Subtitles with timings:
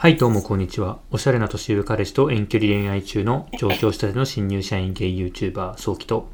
[0.00, 0.98] はい、どうもこんにちは。
[1.10, 6.26] おしゃれな年上彼氏と遠距離恋愛中の上京したての新入社員ゲイ YouTuber、早期と。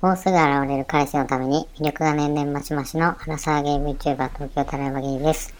[0.00, 5.52] もうすぐ現れる彼氏のために魅力が年々増し増しの原沢ゲーム YouTuber 東京タラヤバゲイです。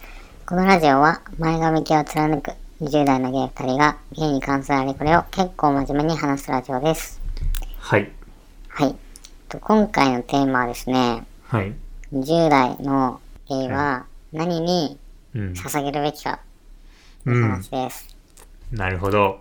[0.45, 7.19] このラジオは前髪系を貫く20代のゲイ2人がゲイに関するあれこれを結構真面目に話すラジオです。
[7.79, 8.09] はい。
[8.69, 8.95] はい。
[9.49, 11.73] と今回のテーマはですね、はい。
[12.13, 14.97] 20代のゲイは何に
[15.35, 15.51] うん。
[15.51, 16.45] 捧げるべきかと
[17.25, 17.49] いううん。
[17.51, 18.15] 話です。
[18.71, 19.39] なるほど。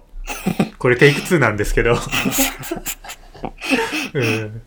[0.78, 1.94] これテイク2なんですけど。
[4.14, 4.62] うん。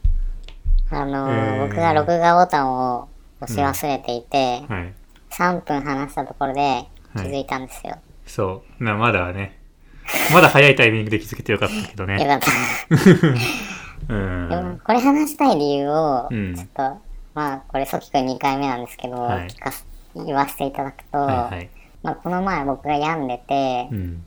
[0.90, 3.10] あのーえー僕が録画ボタンを
[3.42, 4.94] 押し忘れていて、はい。
[5.32, 6.86] 3分話したところで
[7.16, 7.98] 気づいたんですよ。
[8.26, 8.84] そう。
[8.84, 9.60] な、まだね。
[10.34, 12.18] まだ早いタイミングで気づけてよかったけどよね。
[12.26, 12.48] かった。
[14.14, 14.50] うん。
[14.50, 16.82] でもこれ話したい理由を、うんちょっと、
[17.34, 21.70] まあ、これ、ソキくん2回目なんですけど、はい聞かす言わせていただくと、はいはい。
[22.08, 24.24] まあ、この前僕が病んでて、うん。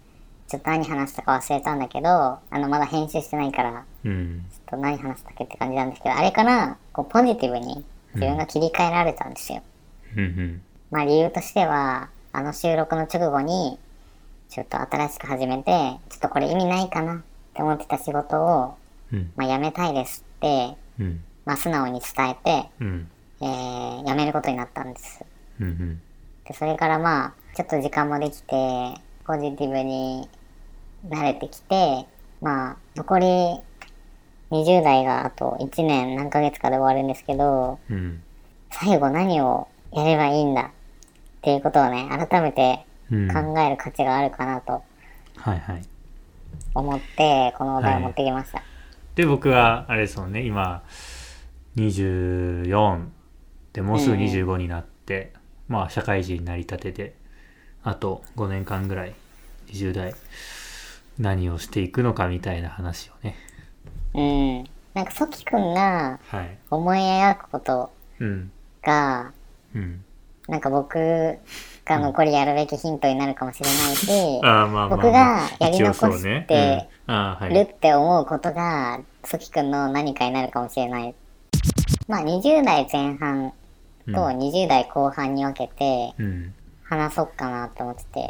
[0.49, 4.45] ちょっと何話したか忘れたんだけど、あの、まだ編集してないから、うん。
[4.51, 7.83] ちょっと何話したっけって感じなんですけど、あれから、こう、ポジティブに
[8.15, 9.63] 自分が切り替えられたんですよ。
[10.15, 10.21] うん。
[10.21, 10.63] うん。
[10.91, 13.79] まあ、理由としては、あの収録の直後に、
[14.51, 15.73] ちょっと新しく始めて、
[16.11, 17.23] ちょっとこれ意味ないかなっ
[17.55, 18.75] て思ってた仕事を、
[19.11, 19.33] うん。
[19.37, 21.25] まあ、辞めたいですって、うん。
[21.47, 23.11] まあ、素直に伝えて、うん。
[23.41, 25.25] えー、辞めることになったんです。
[25.61, 26.03] うん。
[26.45, 30.29] で、それからまあ、ちょっと時間もできて、ポジティブに
[31.09, 32.07] 慣れてきて、
[32.41, 33.27] まあ、残り
[34.51, 38.23] 20代があと1年何ヶ月かで終わるんですけど、うん。
[38.71, 40.63] 最後何をやればいいんだ？
[40.63, 40.71] っ
[41.43, 43.29] ていうことをね、改めてうん。
[43.29, 44.83] 考える価値があるかなと
[45.37, 45.83] はいはい。
[46.75, 48.63] 思って、このお題を持ってきました。
[49.17, 50.83] で、僕は、あれですもんね、今、
[51.77, 53.07] 24
[53.73, 55.33] でもうすぐ25になって、
[55.69, 57.15] まあ、社会人になりたてで、
[57.83, 59.15] あと5年間ぐらい、
[59.69, 60.15] 20代、
[61.19, 63.37] 何をしていくのかみたいな話をね。
[64.15, 64.65] うん。
[64.95, 66.59] なんか、ソキくんがはい。
[66.71, 68.51] 思い描くことうん。
[68.83, 69.33] が、
[69.75, 70.05] うん。
[70.49, 70.99] なんか僕
[71.85, 74.97] が残りやるべきヒントになるかもしれないし、 ああ、まあまあ、まあ。
[74.97, 76.89] 僕がやり残して
[77.49, 77.63] るい。
[77.63, 81.15] って思うことが、ソキくんの何かになるかもしれない。
[82.09, 83.53] まあ20代前半
[84.07, 86.55] と20代後半に分けてうん。
[86.91, 88.21] 話そうかなって思ってて。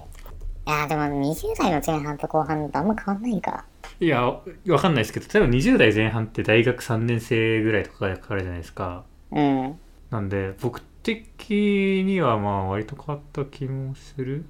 [0.67, 3.65] いやーでも20代の前半と後半とあんま変わんないか。
[3.99, 9.05] いや、わかんないですけど、例えば20代前半って大学3年生ぐらいとかがかかるじゃないですか。
[9.33, 9.79] うん。
[10.11, 14.45] なんで、僕的にはまあ割と変わった気もする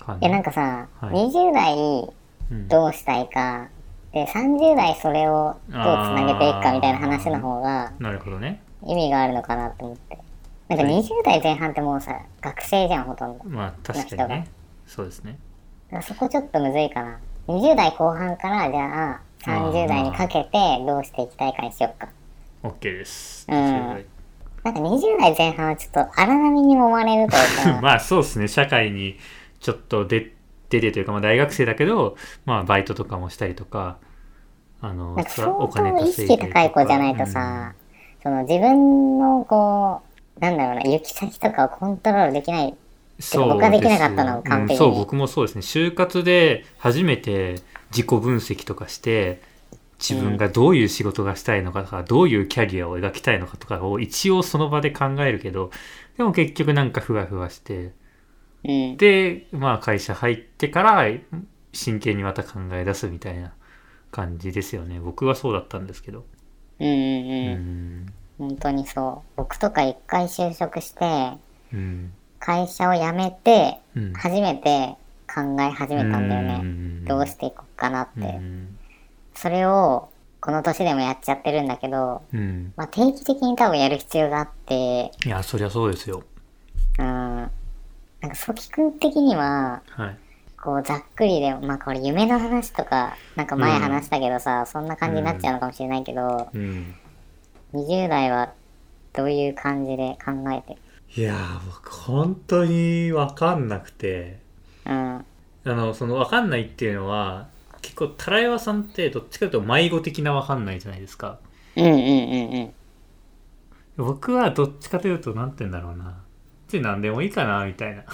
[0.00, 0.44] かいやなんな。
[0.44, 1.76] かさ、はい20代
[2.50, 3.68] うんどうしたいか、
[4.12, 8.60] で30代それをどうつなげていくかみたいな話の方がなるほどね。
[8.84, 10.18] 意味があるのかなと思って。
[10.70, 13.44] なんかはい20代前半ってもうさ、学生じゃん、ほとんど。
[13.46, 14.46] まあ確かにね。
[14.86, 15.36] そうですね。
[16.02, 17.18] そこちょっとむずいかな。
[17.48, 20.50] 20代後半から、じゃあ、30代にかけて
[20.86, 22.08] どうしていきたいかにしようか。
[22.62, 23.46] OK です。
[23.50, 24.04] うん
[24.62, 28.46] なんか20代前半はちょっと荒波に揉まれるというか、 まあそうですね。
[28.46, 29.16] 社会に
[29.58, 30.34] ちょっと出
[30.68, 33.96] 出てというか、まあ大学生だけど、まあバイトとかもしたりとか、
[34.82, 37.74] あの、なんか相当意識高い子じゃないとさ、
[38.22, 40.09] その自分のこう、
[40.40, 42.74] なんだろうな、行き先とかをコントロールできない。
[43.20, 47.56] そう僕はできなかったの完璧にうんそう僕もそうですね就活で初めて
[47.90, 49.42] 自己分析とかして
[49.98, 55.70] 自分がどういう仕事がしたいのかとか、どういうキャリアを描きたいのかとかを一応その場で考えるけど
[56.16, 57.92] でも結局なんかふわふわして
[58.64, 58.96] うん。
[58.96, 61.04] でまあ会社入ってから
[61.72, 63.52] 真剣にまた考え出すみたいな
[64.10, 66.24] 感じですよね僕はそうだったんですけど
[66.80, 68.14] ううんうんうん。
[68.44, 69.30] ん本当にそう。
[69.36, 71.32] 僕とか一回就職して、
[71.72, 72.12] うん。
[72.38, 74.12] 会社を辞めて、うん。
[74.14, 74.96] 初めて
[75.32, 76.58] 考え始めたんだよね。
[76.62, 78.20] ねどうしていこうかなって。
[78.20, 78.78] うん。
[79.34, 80.08] それを、
[80.40, 82.72] この年でもやっちゃってるんだけど、うん。
[82.76, 86.22] まあ、定期的に多分やる必要があって、いやそりゃそうですよ。
[86.98, 87.06] うん。
[87.06, 87.46] な
[88.26, 90.18] んか、ソキ君的には、はい。
[90.62, 96.94] こう、ざっくりで、まあ、これ夢の話とか、なんか前話したけどさ、そんな感じになっちゃうのかもしれないけど、うん
[97.72, 98.52] 20代は
[99.12, 100.74] どういう感じで考えて？
[100.74, 100.80] る
[101.16, 104.38] いやー僕本当に分かんなくて
[104.86, 104.92] うん。
[104.92, 105.24] あ
[105.64, 107.48] のその分かんないっていうのは
[107.82, 111.38] 結構タラヤワさんってどっちかというと迷子的な分かんないじゃないですか
[111.76, 112.72] うんうんうんうん。
[113.96, 116.12] 僕はどっちかというと何て言うんだろうなっ
[116.68, 118.04] て何でもいいかなみたいな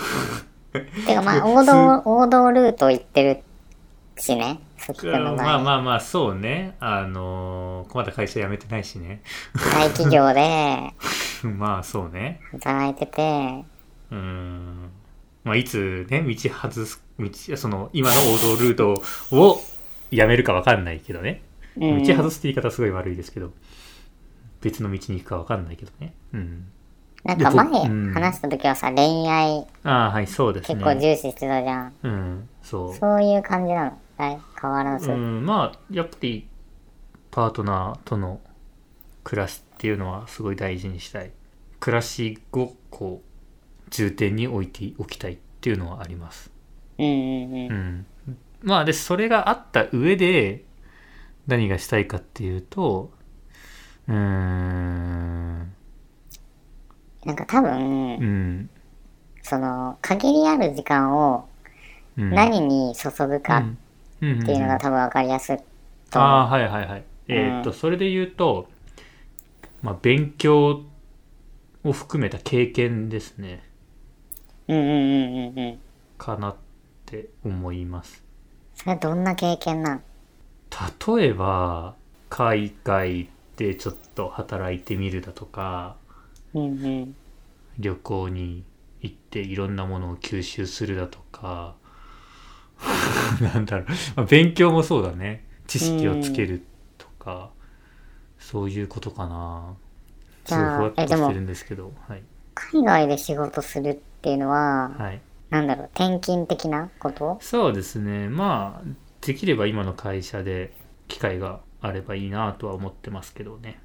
[1.06, 3.42] てかまあ、王道、王道ルート行ってる
[4.18, 4.60] しね。
[5.36, 6.76] まあまあまあそうね。
[6.80, 9.22] あのーまだ会社辞めてないしね。
[9.54, 10.92] 大企業で。
[11.56, 12.40] まあそうね。
[12.52, 13.64] 働いてて、
[14.10, 14.90] うーん。
[15.44, 19.02] まあいつね道外す道その今の王道ルート
[19.32, 19.60] を
[20.10, 21.42] やめるか分かんないけどね。
[21.76, 22.02] うん。
[22.02, 23.52] 道外すって言い方すごい悪いですけど。
[24.62, 26.14] 別の道に行くか分かんないけどね。
[26.32, 26.66] うん。
[27.24, 28.12] なんか前でこうん。
[28.12, 30.74] 話した時はさ、恋愛ああはいそうですね。
[30.76, 31.92] 結構重視してたじゃん。
[32.02, 32.48] うん。
[32.62, 32.94] そう。
[32.94, 33.86] そういう感じなの。
[33.90, 35.10] はい変わらず。
[35.10, 36.48] うん、まあやっぱり
[37.30, 38.40] パートナーとの
[39.24, 41.32] 暮らしっていうのはすごい大事にしたい。
[41.80, 46.50] 暮らしをこう重点に置いておきたいっていうのはあります。
[46.98, 47.70] うんうんうん。
[47.70, 47.74] う。
[47.74, 48.06] ん。
[48.62, 50.64] まあでそれがあった上で
[51.46, 53.10] 何がしたいかっていうと
[54.08, 55.72] うーん。
[57.24, 58.70] なんか多分、うん。
[59.42, 61.48] その、限りある時間を
[62.16, 62.30] うん。
[62.30, 63.64] 何に注ぐかっ
[64.20, 65.58] うんていうのが多分分かりやすい
[66.10, 68.68] とああ思はいはいはいえーっと、うんそれで言うと
[69.82, 70.84] まあ勉強
[71.84, 73.62] を含めた経験ですね
[74.68, 74.74] う。
[74.74, 75.78] うんうんうんうんうん。
[76.18, 76.56] かなっ
[77.06, 78.22] て思います
[78.74, 80.02] それはどんな経験なん？
[81.16, 81.96] 例えば
[82.28, 85.96] 海外でちょっと働いてみるだとか
[86.54, 87.16] うんうん。
[87.78, 88.64] 旅行に
[89.00, 91.74] 行っていろんなものを吸収するだとか
[93.40, 93.86] なんだろう、
[94.16, 95.44] まあ、勉強もそうだね。
[95.66, 96.64] 知識をつける
[96.98, 97.50] とか、
[98.38, 99.74] そういうことかな。
[100.44, 100.88] じゃあ
[101.30, 101.92] んですけど。
[102.08, 102.22] はい、
[102.54, 105.20] 海外で仕事するっていうのは、はい、
[105.50, 107.38] なんだろう、転勤的なこと？
[107.40, 108.28] そうですね。
[108.28, 108.88] まあ
[109.20, 110.72] できれば今の会社で
[111.08, 113.80] 機会があればいいなとは思ってますけどね。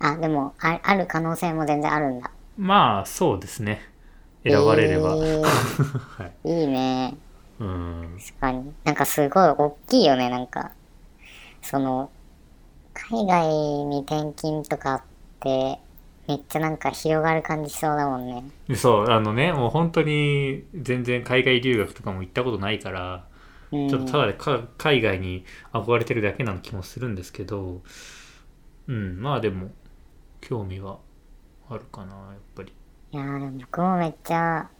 [0.00, 2.30] あ、でもあ、ある可能性も全然あるんだ。
[2.58, 3.80] まあそうですね。
[4.42, 5.42] 選ばれれば、えー。
[6.22, 6.60] はい。
[6.60, 7.16] いいね。
[7.60, 8.76] うん確かに。
[8.84, 10.74] なんかすごい大きいよね、なんか。
[11.62, 12.12] その、
[12.94, 13.48] 海外
[13.86, 15.04] に転勤とかっ
[15.40, 15.80] て、
[16.28, 18.52] めっちゃなんか広がる感じしそうだもんね。
[18.76, 23.28] そうあのねもう本当に全然海外留学とかも行ったことないから
[23.70, 23.80] うん。
[23.88, 27.82] ちょっとただでか海外に憧れてるだけな気もするんですけど
[28.88, 29.70] うんまあでも
[30.40, 31.00] 興味は
[31.70, 32.72] あるかなやっぱり
[33.12, 34.70] いやーでも僕もめっちゃ、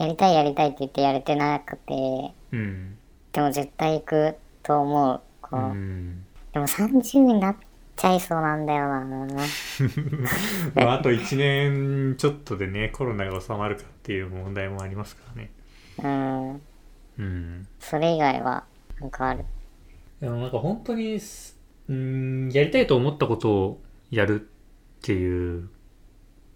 [0.00, 2.96] やりたいやりたいって言ってやれてなくて、うん
[3.32, 5.20] でも絶対行くと思う。
[5.42, 7.56] こうう、んでも30になっ
[7.94, 9.26] ちゃいそうなんだよな。
[10.74, 15.50] まあ、あと1年ちょっとでねコロナが収まるかっていう問題もありますからね
[16.02, 16.62] うん。
[17.18, 18.64] うんそれ以外は、
[19.00, 19.44] なんかある？
[20.20, 21.58] でもなんか本当にす
[21.88, 23.80] うんやりたいと思ったことを
[24.10, 24.44] やるっ
[25.02, 25.68] ていう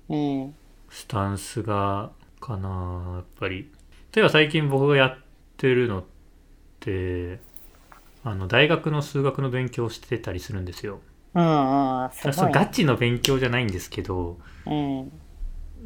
[0.08, 0.54] うん。
[0.88, 2.10] スタンスが
[2.44, 3.70] かなやっぱり。
[4.12, 5.18] 例えば最近僕がやっ
[5.56, 6.04] てるのっ
[6.80, 7.40] て
[8.24, 11.00] あの大学の数学の勉強をしてたりするんですよ。
[11.34, 12.10] うんうん。
[12.32, 15.20] そうガチの勉強じゃないんですけどうん。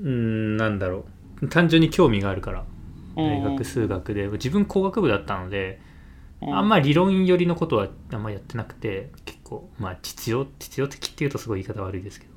[0.02, 1.06] うんなんだろ
[1.42, 1.48] う。
[1.48, 2.64] 単純に興味があるから。
[3.22, 5.80] 大うん学数学で自分工学部だったので
[6.40, 6.50] うん。
[6.50, 12.32] あんまり理論寄りのことはあんまやってなくて結構まあ実用実用的っていうとすごい言い方悪いですけど。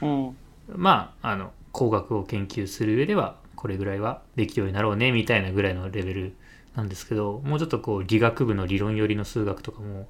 [0.00, 0.36] うん。
[0.68, 6.36] まああの工学を研究する上ではこれぐらいはできるようになろうねみたいなぐらいのレベル
[6.74, 10.06] なんですけどもうちょっとこう理学部の理論寄りの数学とかも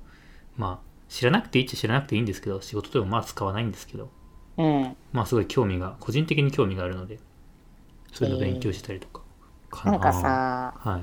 [0.56, 4.10] まあ知らなくていいっちゃ知らなくていいんですけど仕事でもまあ使わないんですけど
[4.58, 4.96] うん。
[5.12, 7.19] まあすごい興味が個人的に興味があるので
[8.12, 9.22] そういうの勉強したりとか。
[9.69, 11.00] かなんかさ、はい。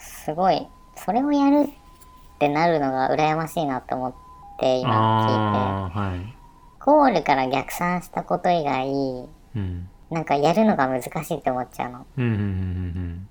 [0.00, 0.66] すごい、
[0.96, 4.14] それをやるってなるのが羨ましいなって思っ
[4.58, 6.36] て今聞いて、
[6.80, 12.06] ゴールから逆算したこと以外、うんなんかやるのが難しいって思っちゃうの。
[12.18, 13.28] うんうんうん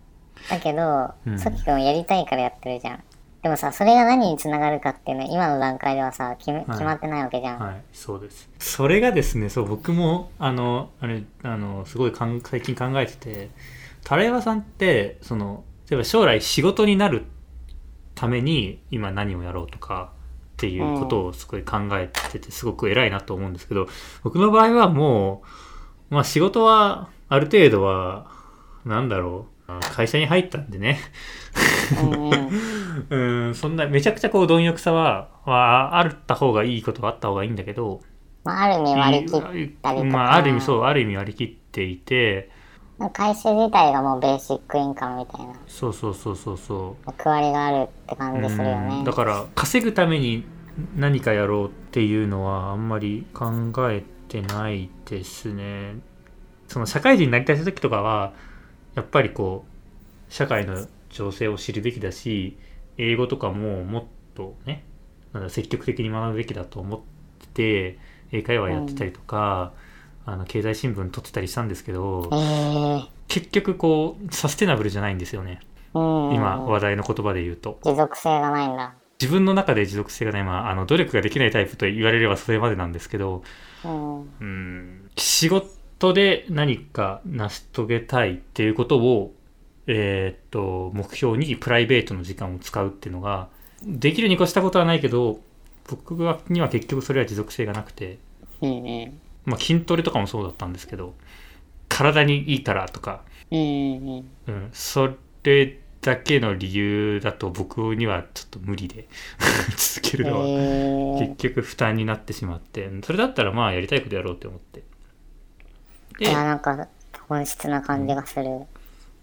[0.50, 3.04] だけど、うんさきくんやりたいからやってるじゃん。
[3.42, 7.60] でもさ、それが何につながるかっていうのは今の段階ではさ、決め決まってないわけじゃん。
[7.60, 13.50] はいそうですそれがですねそう僕もあのあれあのすごいかん最近考えてて
[14.04, 17.26] タレバさんってその例えば将来仕事になる
[18.16, 20.12] ために今何をやろうとか
[20.54, 23.88] っていうことをすごい考えててすごく偉いなと思うんですけど
[24.24, 25.48] 僕の場合はもう、
[26.10, 28.28] まあ、仕事はある程度は
[28.86, 29.56] なんだろう。
[29.68, 31.00] あ会社に入ったんでね。
[33.10, 33.18] う
[33.50, 33.56] ん。
[33.56, 38.02] そんなめちゃくちゃこう貪欲さははあった方がいいことはあった方がいいんだけど。
[38.44, 39.42] まあ、ある意味割り切っ
[39.82, 40.10] たりとか。
[40.12, 42.52] まあ、ある意味そうある意味割り切っていて。
[43.12, 45.54] 会社自体がもうベーシックインカムみたいな。
[45.68, 48.98] そうそうそうそうそ役割があるって感うじするよね。
[49.00, 49.04] うん。
[49.04, 50.46] だから稼ぐために
[50.96, 53.50] 何かやろうっていうのはあんまり考
[53.90, 55.96] えてないですね。
[56.68, 58.34] その社会人になりたい時とかは
[58.96, 62.58] やっぱりこう社会の情勢を知るべきだし
[62.98, 64.04] 英語とかももっ
[64.34, 64.84] とね
[65.34, 67.00] なんだ積極的に学ぶべきだと思っ
[67.40, 68.00] てて
[68.32, 69.74] 英会話やってたりとか、
[70.26, 75.60] あの経済新聞撮ってたりしたんですけど、えー、結局こうサステナブルじゃないんですよね。
[75.94, 76.34] うん。
[76.34, 77.80] 今話題の言葉で言うと。
[77.84, 78.96] 持続性がないんだ。
[79.22, 83.44] 自分の中で持続性がない、まあ、あの努力ができないタイプと言われればそれまでなんですけど
[83.86, 84.20] うん。
[84.40, 89.34] うん仕事で何か成し遂げたいっていうことを、
[89.88, 93.48] えーっと目標にプライベートの時間を使うっていうのが
[93.84, 95.40] できるに越したことはないけど
[95.90, 98.18] 僕はには結局それは持続性がなくて。
[99.46, 101.14] まあ、筋トレとかもそうだったんですけど
[101.88, 105.14] 体にいいからとか、うん、そ
[105.44, 109.08] れだけの理由だと僕にはちょっと無理で
[109.78, 110.26] 続けうん。
[110.26, 110.54] るのは。
[111.32, 116.24] え結局負担になってしまってそれだったらまあやりたいことやろうって思ってー。
[116.24, 116.90] いでや、なんか、
[117.30, 118.68] 本質な感じがする。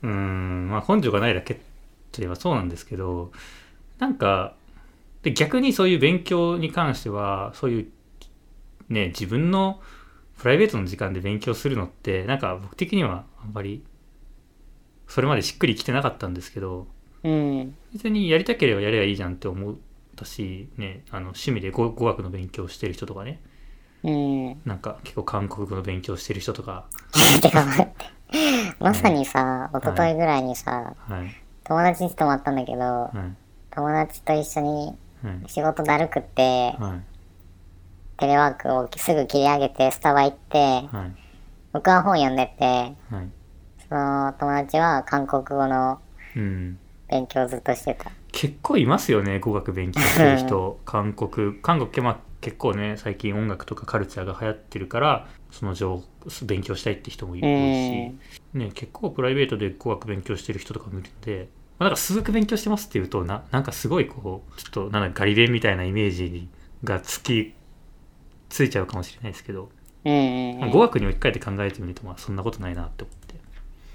[0.03, 1.63] うーんまあ根性がないだけって
[2.19, 3.33] 言えばそうなんですけど
[3.99, 4.57] なんか
[5.23, 7.93] で逆にそういう勉強に関してはそういう
[8.89, 9.81] ね自分の
[10.39, 13.85] プライベートの時間で勉強するのってなんか僕的にはあんまり
[15.13, 16.87] それまでしっくりきてなかったんですけど
[17.23, 17.77] うん。
[17.93, 19.75] 別にやりたければやればいいじゃんって思っ
[20.17, 23.43] たしねあの趣味で語語学の勉強してる人とかね。
[24.05, 24.61] うん。
[24.65, 26.87] なんか結構韓国語の勉強してる人とか、
[27.43, 27.95] てか待って。
[28.81, 33.37] まさにさ、一昨日ぐらいにさ、はい、友達に泊まったんだけど、はい、
[33.71, 40.89] 友達と一緒にはい、仕事だるくって、はい、テレワークをすぐ切り上げてスタバ行って、はい、
[41.73, 43.42] 僕は本読んでて、はい。
[43.93, 46.01] その友達は韓国語の
[46.35, 46.79] うん。
[47.11, 48.11] 勉強をずっとしてた。
[48.33, 50.81] 結構いますよね、語学勉強してる人。
[50.87, 56.03] 韓国、韓国ってまあ結構ね、最近音楽とかカルチャーが流行ってるから、その情
[56.47, 58.15] 勉強したいって人もいるし、
[58.55, 66.49] ね、結構プライベートで語学勉強してる人とかもいるんで、まあ、なんか数学勉強してますっていうと、ななんかすごいこう、ちょっとなんだガリ勉みたいなイメージ
[66.83, 67.53] がつき、
[68.49, 69.69] ついちゃうかもしれないですけど、
[70.05, 73.22] 語学に置き換えて考えてみると、まあそんなことないなって思って。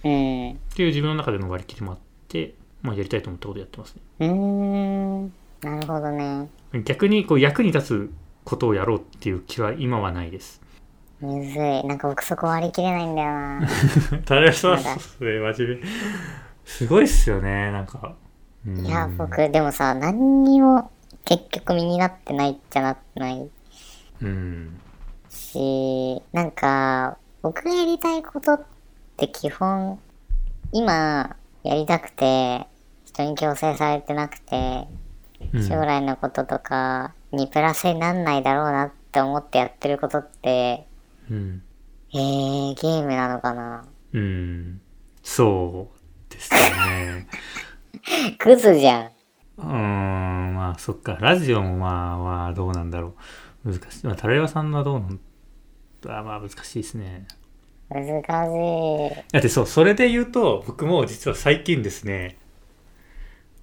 [0.03, 0.51] うん。
[0.51, 4.01] っていう自分の中での割り切りもあって、まあ、やりたいと思ったことやってますね。
[4.19, 5.33] うん。
[5.61, 6.49] なるほどね。
[6.83, 8.11] 逆にこう役に立つ
[8.43, 10.61] ことをやろうっていう気は今はないです。
[11.19, 11.83] むずい。
[11.85, 13.67] なんか僕そこ割り切れないんだよな。
[14.25, 15.87] タレさん、まだそれ真面目。
[16.65, 18.15] すごいっすよね、なんか。
[18.65, 20.91] うんいや、僕、でもさ、何にも
[21.25, 23.49] 結局身になってないっちゃなってない
[24.21, 24.79] うん。
[25.29, 28.61] し、なんか、僕がやりたいことっ
[29.17, 29.99] て基本、
[30.71, 32.67] 今、やりたくて、
[33.05, 34.87] 人に強制されてなくて、
[35.53, 40.87] うん将来のこととかにプラスになんないだろうなって思ってやってることって、
[41.29, 41.61] うん。
[42.11, 43.85] えー、ゲームなのかな？
[44.13, 44.81] うん。
[45.21, 47.27] そうですよね。
[48.39, 49.05] クズじゃん。
[49.57, 51.17] うーん、まあそっか。
[51.19, 53.13] ラジオもまあまあどうなんだろ
[53.63, 53.71] う。
[53.73, 54.07] 難しい。
[54.07, 55.19] まあ、タレバさんはどうなん？
[56.07, 57.27] あまあ難しいですね。
[57.89, 59.31] 難しい。
[59.31, 62.37] だってそう、それで言うと、僕も実は最近ですね、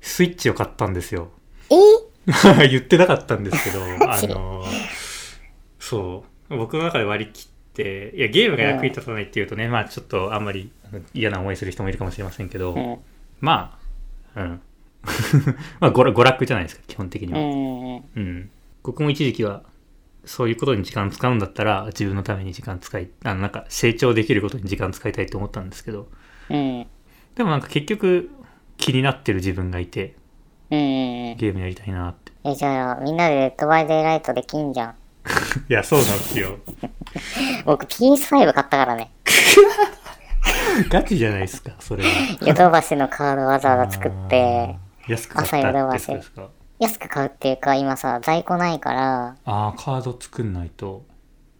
[0.00, 1.31] スイッチを買ったんですよ。
[1.71, 1.75] え？
[2.69, 4.28] 言ってなかったんですけど、あジ？
[4.28, 4.64] の、
[5.78, 10.73] そう、僕の中で割り切って、いや、ゲームが役に立たないっていうとね、まあちょっとあんまり
[11.12, 12.99] 嫌な思いする人もいるかもしれませんけど、うん。
[13.40, 13.78] ま
[14.35, 14.61] あ、うん。
[15.81, 17.40] まあ娯楽娯楽じゃないですか、基本的には。
[17.40, 18.04] うんうん。
[18.16, 18.50] うん。
[18.83, 19.62] 僕も一時期は、
[20.26, 26.09] そういうことに時間使うんだったら、自分のために時間使い、あの、なんか成長できることに時間使いたいと思ったんですけど、
[26.50, 26.87] うん。
[27.35, 28.31] でもなんか結局、
[28.76, 30.14] 気になってる自分がいて、
[30.71, 31.37] うん。
[31.37, 32.33] ゲームやりたいなって。
[32.45, 34.95] え、じゃあ、みんなでドバイデイライトできんじゃん。
[35.71, 36.59] いや、そうなんですよ。
[37.64, 39.11] 僕 PS5 買ったからね。
[40.90, 42.11] ガチじゃないですか、それは。
[42.43, 44.76] ヨドバシのカードわざわざ作って、
[45.09, 46.49] 安く買ったですか？
[46.78, 51.04] 安く買うっていうか、今さ、在庫ないから、ああ、カード作んないと。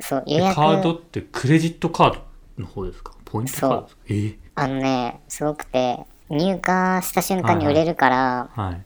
[0.01, 2.15] そう、え予約、カードってクレジットカー
[2.59, 3.13] ドの方ですか？
[3.25, 4.01] ポイントカードですか？
[4.09, 4.13] え？
[4.13, 6.61] ーあのね、すごくて、入荷
[7.03, 8.83] した瞬間に売れるから、はい。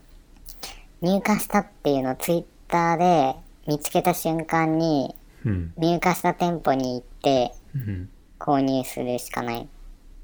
[1.00, 5.73] 入荷したっていうのをツイッターで見つけた瞬間に、うん。
[5.76, 8.08] 入荷した店舗に行ってうん。
[8.38, 9.68] 購入するしかない。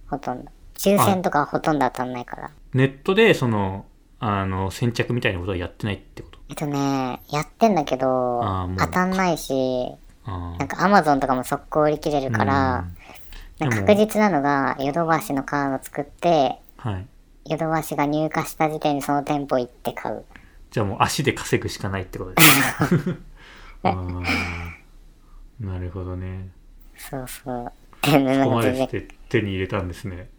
[0.08, 0.50] ほとんど。
[0.76, 2.50] 抽選とかはほとんど当たんないから。
[2.72, 3.86] ネットで、その、
[4.26, 6.38] あの、先着みたいなことはやってないってこと？
[6.48, 8.40] えっとね、やってんだけど
[8.78, 9.52] 当たんないし、
[10.24, 12.86] あなんか Amazon とかも速攻売り切れるから、
[13.58, 16.90] なんか確実なのが、ヨドバシのカード作って、あ。
[16.90, 17.06] はい。
[17.46, 20.24] ヨドバシが入荷した時点でその店舗行って買う。
[20.70, 23.16] じゃあもう足で稼ぐしかないってことです。
[25.60, 26.48] なるほどね。
[26.96, 27.72] そうそう。
[28.02, 30.30] で、なここまでして手に入れたんですね。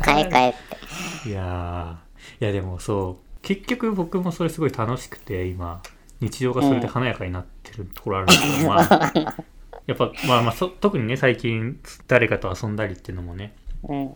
[0.00, 0.58] 買い替えって。
[1.28, 2.09] いやー
[2.40, 3.40] いやでもそう。
[3.42, 5.82] 結局僕もそれすごい楽しくて今。
[6.20, 9.12] 日常がそれで華やかになってるところあるんですけど、まあ。
[9.86, 14.14] やっぱまあまあそ特にね最近誰かと遊んだりっていうのもねうん。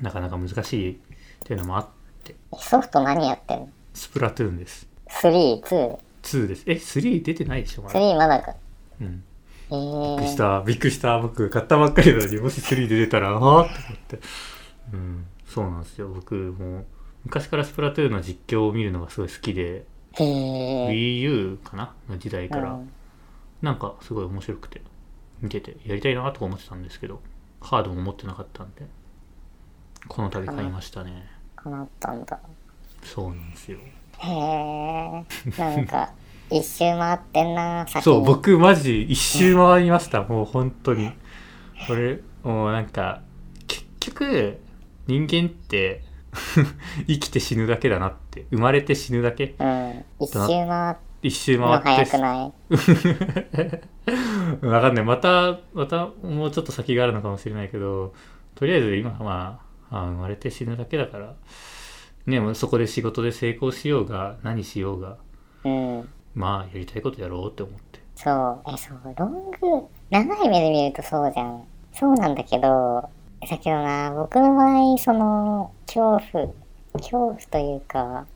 [0.00, 0.96] なかなか難しいっ
[1.44, 1.88] ていうのもあっ
[2.22, 2.34] って。
[2.52, 3.68] えソフト何やってんの？
[3.92, 5.98] スプラトゥーンです ?3?2?
[6.22, 6.64] 2です。
[6.66, 8.00] え3出てないでしょまだ。
[8.00, 8.54] 3まだか。
[9.00, 9.24] うん。
[9.70, 10.62] えー、びっくりした。
[10.62, 11.18] びっくりした。
[11.18, 13.64] 僕買ったばっかりなのにもし3で出たらああって思っ
[14.06, 14.18] て。
[14.92, 15.26] うん。
[15.46, 16.08] そうなんですよ。
[16.08, 16.84] 僕も
[17.24, 21.94] 昔からスプラトゥーンの実況を見るのがすごい好きでへえ WiiU かな？
[22.08, 22.90] の時代から、うん。
[23.62, 24.82] なんかすごい面白くて
[25.40, 27.20] 見ててやりたいなとか思ってたんですけど
[27.60, 28.86] ハードも持ってなかったんで
[30.08, 31.28] この度買いましたね。
[31.56, 32.38] かなったんだ。
[33.02, 33.78] そうなんですよ。
[34.18, 35.24] へえ。
[35.58, 36.12] なんか、
[36.50, 37.86] 一周回ってんな。
[37.86, 40.22] そう僕マジ一周回りました。
[40.22, 41.12] もう本当に。
[41.86, 43.22] これもうなんか
[43.66, 44.60] 結局
[45.06, 46.04] 人間って
[47.06, 50.04] 生きて死ぬだけだなって生まれて死ぬだけうん。
[50.20, 52.52] 一周回っ一周の回って早くない？
[54.66, 58.12] わかんないまたまたもうちょっと先があるのかもしれないけど
[58.54, 59.60] とりあえず今はま
[59.90, 61.34] ああ生まれて死ぬだけだから
[62.26, 65.16] ねもうそこで仕事で成功しようが何しようが
[65.64, 66.08] うん。
[66.34, 68.60] まあやりたいことやろうって思ってそう。
[68.72, 68.98] え、そう。
[69.16, 71.64] ロング、長い目で見るとそうじゃん。
[71.92, 73.08] そうなんだけど、
[73.50, 76.48] だけどな、僕の場合、その、恐怖、
[76.94, 78.26] 恐怖というか、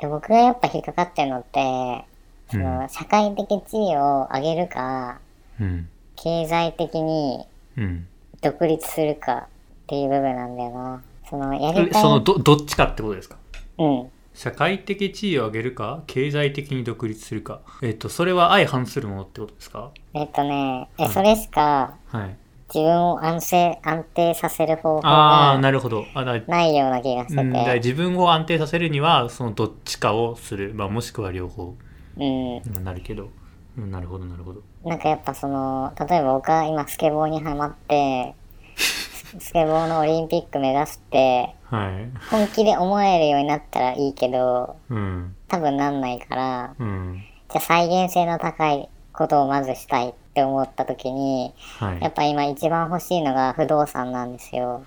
[0.00, 2.04] で僕がやっぱ引っかかってるのって、
[2.50, 5.20] その、社会的地位を上げるか、
[5.60, 5.88] うん。
[6.16, 8.06] 経済的にうん。
[8.40, 9.46] 独立するかっ
[9.86, 11.02] ていう部分なんだよな。
[11.28, 11.88] その、やりたい。
[11.90, 13.36] えそのどどっちかってことですか？
[13.78, 14.08] うん。
[14.34, 17.60] 社会的地位を上げるか経済的に独立するか。
[17.82, 19.90] えっ、とそれは相反するものってことですか？
[20.14, 21.10] えっとね、え、うん。
[21.10, 22.36] それしかはい
[22.74, 26.06] 自分を安定、安定させる方法ああがなるほど。
[26.14, 27.74] あだないような気がしてうん。
[27.74, 31.74] 自分を安定させるにはそのどっちかをする、まあ、もしくは両方。
[32.16, 32.84] うん。
[32.84, 33.28] なるけど、
[33.76, 34.62] うん、なるほどなるほど。
[34.84, 38.34] なんかやっぱその、例えば僕は今スケボーにハマって、
[38.76, 42.08] ス スケボーのオリンピック目指して、はい。
[42.30, 45.36] 本気で思えるようになったらいいけど、うん。
[45.48, 47.22] 多分なんないから、うん。
[47.50, 52.00] じゃあ再現性の高いことをまずしたいって思った時に、はい。
[52.00, 54.82] やっぱ今一番欲しいのが不動産なんですよ。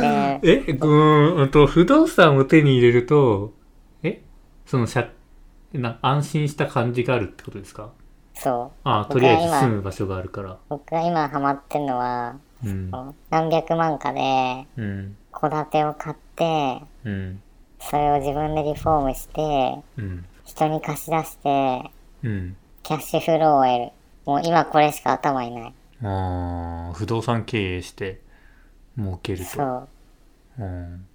[0.00, 3.52] で えうーんうんと不動産を手に入れると
[4.02, 4.22] え
[4.66, 5.08] その社
[5.72, 7.90] な安心した感じがあるってことですか？
[8.34, 8.78] そう。
[8.84, 10.56] ああとりあえず住む場所があるから。
[10.68, 12.90] 僕が今ハマってるのは、うん。
[13.30, 15.16] 何百万かでうん。
[15.38, 17.42] 戸建てを買って、うん。
[17.78, 21.90] それを自分でリフォームして、うん人に貸し出して、
[22.22, 22.56] うん。
[22.82, 23.92] キャッシュフローを得る。
[24.24, 25.74] もう今これしか頭にない。
[26.02, 28.20] ああ不動産経営して
[28.96, 29.44] 儲けると。
[29.44, 29.88] そう。
[30.58, 31.06] うん。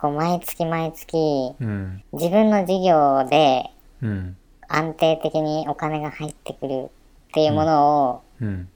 [0.00, 1.16] こう毎月毎月、
[1.60, 2.02] うん。
[2.12, 3.70] 自分の事業で
[4.02, 4.36] うん。
[4.68, 8.68] 安定的にお金が入ってくるっていうものを、うん。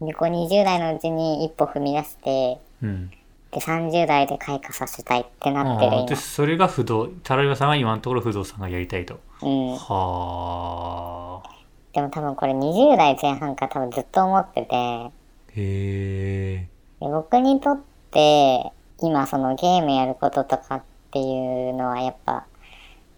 [0.00, 3.10] でこう20代のうちに一歩踏み出して、うん
[3.52, 6.16] で30代で開花させたいってなってる今で。
[6.16, 9.76] それが不動タラリバさんは今のところ不動産がやりたいとうん。
[9.76, 11.56] はあ
[11.96, 15.10] でも多分これ20代前半から多分ずっと思ってて、へ
[15.56, 16.68] え
[17.00, 17.80] で僕にとっ
[18.10, 22.44] て今そのゲームやることとかっていうのはやっぱ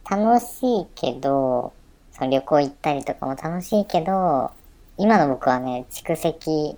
[0.08, 1.72] 楽しいけど
[2.12, 4.52] その旅行行ったりとかも楽しいけど
[4.96, 6.76] 今の僕はね蓄積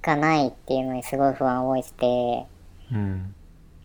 [0.00, 2.46] がないっていうのにすごい不安を覚えてて
[2.92, 3.34] うん。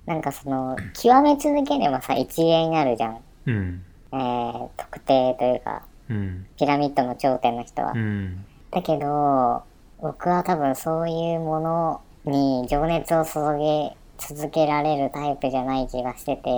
[0.06, 3.84] なんかその極め続ければさ一芸になるじゃん、うん。
[4.12, 6.46] えー、特定というかうん。
[6.58, 8.46] ピラミッドの頂点の人は、うん。
[8.72, 9.64] だけど、
[10.02, 16.50] 僕は多分そういうものに情熱を注げ続けられるタイプじゃない気がしてて、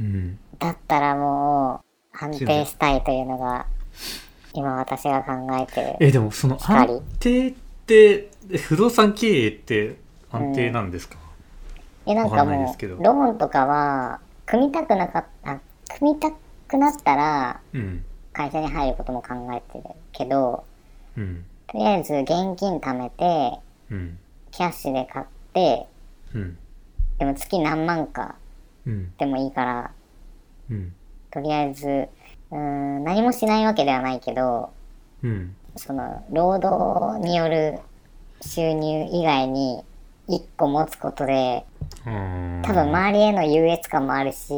[0.00, 0.38] うん。
[0.58, 1.82] だったらも
[2.14, 3.66] う安定したいというのが、
[4.52, 5.96] 今私が考えてる。
[6.00, 6.94] えでもその光。
[6.94, 7.52] 安定っ
[7.86, 9.96] てえ不動産経営って
[10.32, 11.16] 安定なんですか、
[12.06, 15.60] え、なんわかかもう、ローンとかは、組みたくなかった、
[15.98, 16.30] 組みた
[16.66, 18.04] くなったら、うん。
[18.32, 20.64] 会社に入ることも考えてるけど、
[21.16, 21.44] うん。
[21.66, 23.58] とりあえず現金貯めて、
[23.90, 24.18] うん。
[24.50, 25.86] キャッシュで買って、
[26.34, 26.58] うん。
[27.18, 28.36] でも月何万か
[28.86, 29.12] うん。
[29.18, 29.90] でもいいから、
[30.70, 30.94] うん。
[31.30, 32.08] とりあえず、
[32.50, 34.70] うーん、何もしないわけではないけど、
[35.22, 35.54] うん。
[35.76, 37.78] その、労働による
[38.40, 39.84] 収入以外に
[40.30, 41.64] 一個持つことで、
[42.06, 42.62] うん。
[42.64, 44.54] 多分周りへの優越感もあるし、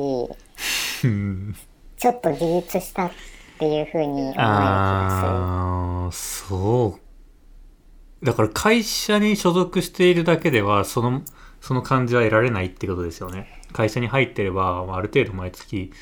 [1.04, 1.56] う ん
[1.96, 3.12] ちょっと自立したっ
[3.58, 8.26] ていう風に思える気がああそう。
[8.26, 11.22] だから会社に所属しているだけではその
[11.60, 13.62] その感じは得られないってことですよね。
[13.72, 15.92] 会社に入ってればまあある程度毎月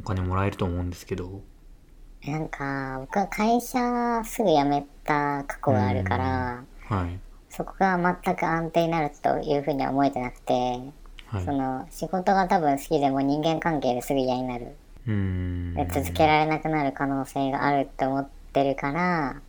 [0.00, 1.42] お金もらえると思うんですけど。
[2.26, 10.52] なんか、僕は会社すぐ辞めた過去があるから、はいそこが全く安定になるという風には思えてなくて、
[11.26, 11.44] はい。
[11.44, 14.76] その仕事が多分好きでも人間関係ですぐ嫌になる。
[15.06, 15.74] うーん。
[15.74, 19.40] で続けられなくなる可能性があるって思ってるから、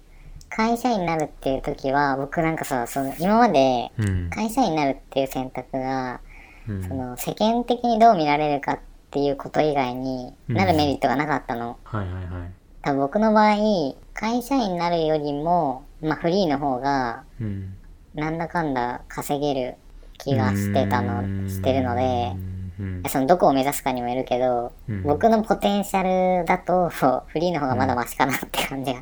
[0.49, 4.29] 会社員になるっていう時は、僕なんかさ、その今までうん。
[4.29, 6.21] 会社員になるっていう選択が、
[6.67, 6.83] うん。
[6.83, 8.79] その世間的にどう見られるかっ
[9.11, 11.77] ていうこと以外になるメリットがなかったの。
[11.83, 12.51] はいはいはい。
[12.81, 17.75] 多分僕の場合、会社員になるよりも、まあフリーの方が、うん
[18.13, 19.75] なんだかんだ稼げる
[20.17, 22.33] 気がしてたの、してるので、
[22.79, 23.03] うん。
[23.09, 25.03] そのどこを目指すかにもよるけど、うん。
[25.03, 26.89] 僕のポテンシャルだと、
[27.27, 29.01] フリーの方がまだマシかなって感じが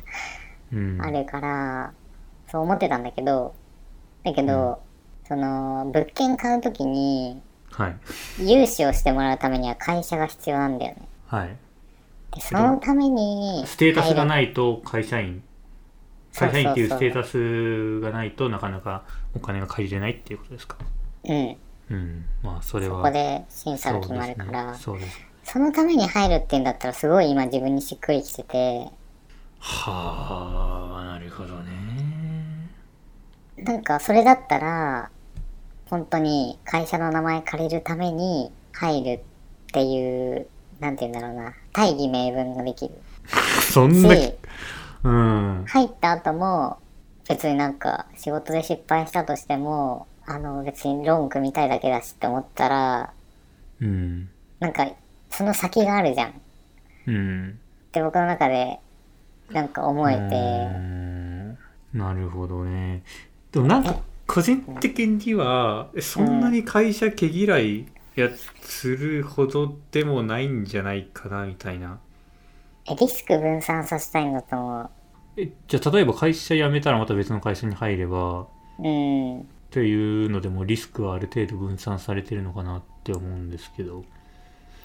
[0.72, 0.98] うん。
[1.00, 1.92] あるから、
[2.50, 3.54] そう思ってたんだけど、
[4.24, 4.80] だけど、
[5.26, 7.96] その、物件買うときに、はい。
[8.38, 11.08] 融資をしてもらうためには会社が必要なんだよね。
[11.26, 11.56] はい。
[12.34, 14.26] で、そのために、ステータスがい。
[14.26, 15.42] ないと会社員
[16.38, 19.02] 会社員っていうステータスがないとなかなか
[19.34, 20.76] お金が借りれないっていうことですか？
[21.24, 21.56] うん。
[21.90, 22.24] うん。
[22.42, 22.98] まあそれは。
[22.98, 25.28] ここで審査が決まるから、そそうですね。
[25.60, 28.88] のために入るっていうんだったら、すごい今自分にしっくりきてて、
[29.60, 32.70] はあなるほどね。
[33.56, 35.10] なんかそれだったら、
[35.86, 39.20] 本当に会社の名前借りるために入るっ
[39.72, 40.46] ていう、
[40.80, 42.94] なんて言うんだろうな、大義名分ができる。
[43.72, 44.34] そんなし、
[45.10, 45.12] う
[45.64, 45.66] ん。
[45.66, 46.78] 入った後も、
[47.28, 53.14] 別になんか仕事で失敗したとしても、あの別にローン組みたいだけだしって思ったら、
[53.80, 54.28] うん。
[54.60, 54.88] なんか
[55.30, 56.30] その先があるじゃん。
[56.30, 56.32] っ
[57.06, 57.60] うん。
[57.92, 58.80] て僕の中で、
[59.50, 61.58] なんか思えうて、ん。
[61.92, 63.02] なるほどね。
[63.52, 72.00] でもなんか個人的にはそんなに会社毛嫌いやするほどでもないんじゃないかなみたいな。
[72.90, 74.90] えリスク分散させたいんだと思
[75.38, 78.48] えじゃあ例えば会社辞めたらまた別の会社に入ればう。
[78.82, 79.40] うん。
[79.40, 84.04] っていうのでもリスクはある程度分散されてるのかなって思うんですけど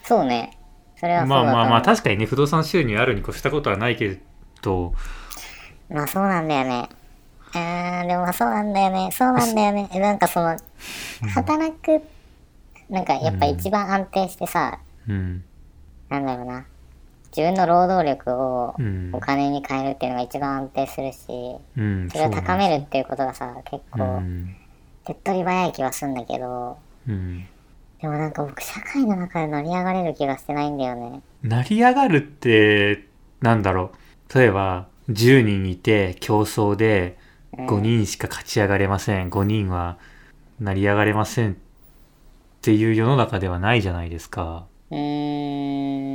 [0.03, 0.57] そうね。
[0.97, 1.43] それはそうまあ。
[1.43, 4.19] まあまあ確かにね不動産収入あるに越したことはないけ
[4.61, 4.93] ど
[5.89, 6.89] まあそうなんだよね。
[7.55, 9.09] あーでもそうなんだよね。
[9.11, 9.89] そうなんだよね。
[9.93, 10.57] えなんかその、
[11.35, 12.01] 働く、
[12.89, 15.43] なんかやっぱ一番安定してさ、うん
[16.09, 16.65] なんだろうな。
[17.35, 19.09] 自分の労働力をうん。
[19.11, 21.27] お金に変えるっていうのが一番安定するし、
[21.77, 24.55] うんそれを高めるっていうことがさ、結う構ん。
[25.05, 27.45] 手っ取り早い気はするんだけど、うん。
[28.01, 31.21] でもなんか僕社会の中で乗り上がれる気がしてないんだよね。
[31.41, 33.07] 成り上がるって
[33.41, 33.91] なんだろ
[34.29, 34.37] う。
[34.37, 37.17] 例えば10人いて競争で
[37.53, 39.29] 5人しか勝ち上がれません。
[39.29, 39.97] 5人は
[40.59, 41.55] 成り上がれませんっ
[42.61, 44.65] ていう世の中ではないじゃないですか。
[44.91, 46.12] うーん。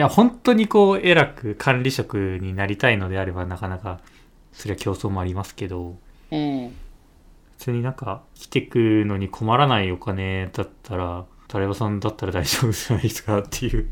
[0.00, 4.00] いや本当にこう偉く管理職になりたいのであればなかなか
[4.50, 5.98] それは競争もありますけど
[6.30, 6.68] うん。
[7.58, 13.90] 普通になんか生きてくのに困らないお金だったらタレバさんだったら大丈夫じゃないですかっていう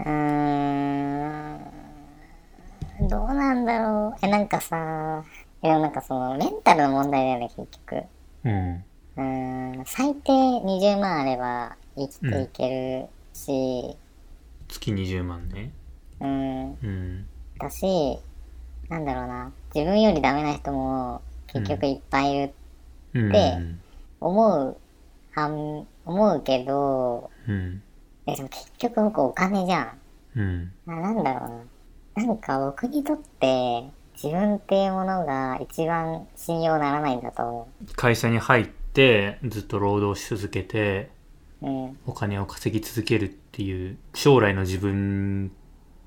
[0.00, 1.60] うーん
[3.08, 4.18] どうなんだろう。
[4.20, 5.24] え、なんかさ、
[5.62, 8.02] いや、なんかその、メンタルの問題だよね、結局。
[8.44, 8.84] うん
[9.16, 13.96] うーん、最低20万あれば生きていけるし、
[14.70, 15.72] 月20万ね
[16.20, 17.26] うん、うん
[17.58, 18.18] だし、
[18.88, 22.54] なんだろうな、自分よりダメな人も結局いっぱいいる、
[23.14, 23.58] うんで
[24.20, 24.76] 思う、
[25.32, 27.82] 半、思うけど、うん
[28.26, 29.98] え、でも結局僕お金じゃん。
[30.36, 32.26] うんあなんだろうな。
[32.26, 33.84] なんか僕にとって
[34.22, 41.06] 自分っていうものが一番信用ならないんだと思会社に入ってずっと労働し続けてう。
[41.06, 41.10] うん。
[41.62, 45.50] お金を稼ぎ続けるっていう将来の自分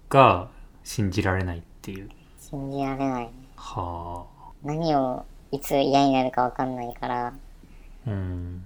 [0.10, 0.50] が
[0.84, 2.10] 信じられないっていう。
[2.40, 3.24] 信じられない。
[3.26, 3.32] ね。
[3.56, 4.26] は
[4.64, 7.34] 何をいつ嫌になるかわかんないから、あ
[8.08, 8.66] うん。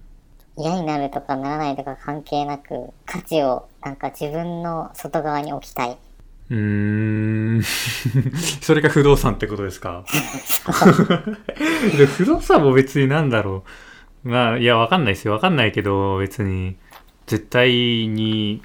[0.58, 5.98] 嫌になるとかならないとか関係なく、価値をなんか自分の外側に置きたい。
[6.50, 7.64] うーん。
[8.62, 10.06] それが不動産ってことですか？
[11.98, 13.70] で不動産も別になんだろう
[14.24, 15.34] まあいやわかんないですよ。
[15.34, 16.78] わかんないけど別に。
[17.28, 17.72] 絶対
[18.08, 18.62] に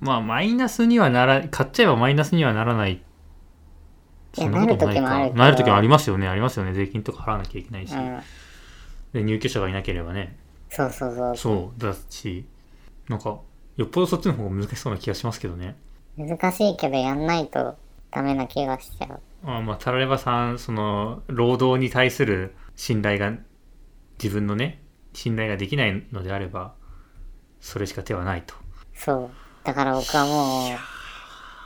[0.00, 3.02] まあマイナスにはなら買っちゃえばマイナスにはならない。
[4.34, 6.28] そんなことなる時もあるけどなる時もありますよね。
[6.28, 6.72] ありますよね。
[6.72, 8.20] 税金とか払わなきゃいけないし、うん。
[9.12, 10.36] で入居者がいなければね。
[10.70, 11.36] そうそうそう。
[11.36, 11.80] そう。
[11.80, 12.46] だし。
[13.08, 13.38] なんか
[13.76, 15.76] よっぽどそっちの方が難しそうな気がしますけどね。
[16.16, 17.76] 難しいけどやんないと
[18.10, 19.20] ダメな気がしちゃう。
[19.44, 23.34] あまあタラレバさんその労働に対する信頼が
[24.22, 24.80] 自分のね
[25.16, 26.74] 信頼ができないのであれば
[27.60, 28.54] それしか手はないと。
[28.94, 29.30] そう。
[29.64, 30.76] だから僕はも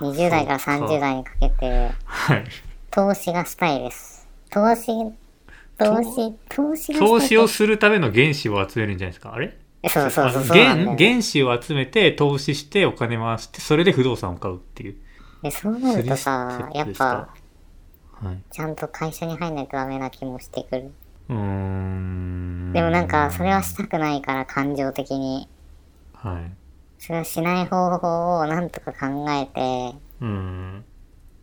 [0.01, 2.45] う、20代から30代にかけて、はい。
[2.91, 4.27] 投資がしたいです。
[4.51, 4.87] 投資、
[5.77, 6.99] 投資、投資。
[6.99, 9.35] 投資をするための原資を集めるんじゃないですか？
[9.35, 9.59] あれ？
[9.83, 14.97] えそうそうそうそう原原資を集めて投資してお金回してそれで不動産を買うっていう。
[15.43, 17.29] でそうなるとさやっぱ
[18.23, 20.93] はい、ちゃんと会社に入んないとダメな気もしてくる
[21.31, 25.49] でもなんかそれはしたくないから感情的に。
[26.13, 26.53] はい。
[26.99, 30.85] それをしない方法をなんとか考えてうん。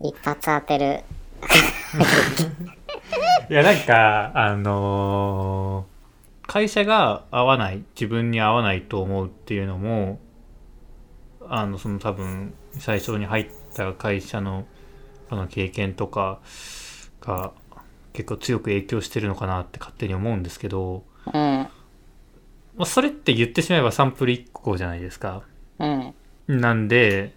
[0.02, 1.02] 一発当てる。
[3.50, 5.98] いやなんかあのー
[6.48, 10.18] 会社が合わない自分に合わないと思うっていうのも
[11.42, 14.66] あのその多分最初に入った会社の
[15.30, 16.40] あの経験とか
[17.20, 17.52] が
[18.18, 21.70] 結構強く影響してるのかなって勝手に思うんですけど、うん
[22.76, 25.44] まあ、それって言ってしまえばサンプル1個じゃないですか。
[25.78, 26.16] うん
[26.48, 27.36] なんで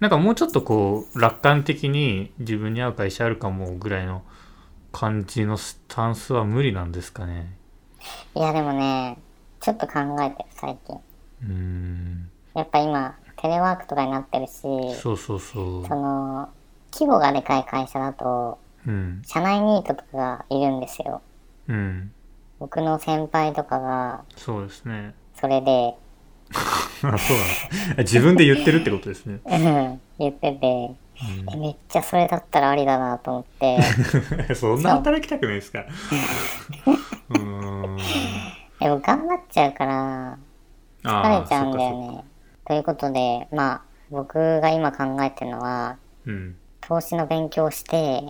[0.00, 4.22] なんかもうちょっとこう楽観的に自分に合う会社あるかもぐらいの
[4.92, 7.58] 感じのスタンスは無理なんですかね。
[8.34, 9.18] いやでもね
[9.60, 14.62] ちょっと考えてる最近うーんやっぱ今テレワークとかになってるし
[14.94, 15.94] そうそうそうそ。
[15.94, 16.48] の
[16.92, 19.22] 規模がでかい会社だとうん。
[19.24, 21.22] 社内ニートとかがいるんですよ。
[21.68, 22.12] うん。
[22.58, 25.14] 僕の先輩とかがそうですね。
[25.34, 25.94] それで。
[26.54, 26.56] あ
[27.00, 27.68] そうなんです。
[27.98, 29.40] 自分で言ってるってことですね。
[29.46, 30.00] うん。
[30.18, 30.66] 言ってて、
[31.52, 33.78] えめっちゃそれだったらありだなと思って。
[34.54, 35.80] そんな働きたくないですか？
[37.30, 37.32] う。
[37.32, 37.38] ー
[37.94, 37.96] ん。
[38.80, 40.38] でも頑張っちゃうから
[41.04, 42.24] あ疲れちゃうんだよね。
[42.66, 46.56] ということでまあ僕が今考えてるのはうん。
[46.82, 48.24] 投資の勉強をして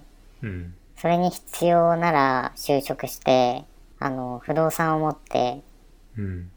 [0.44, 3.64] うんそれに必要なら就職して
[3.98, 5.62] あの不動産を持って
[6.16, 6.50] うん。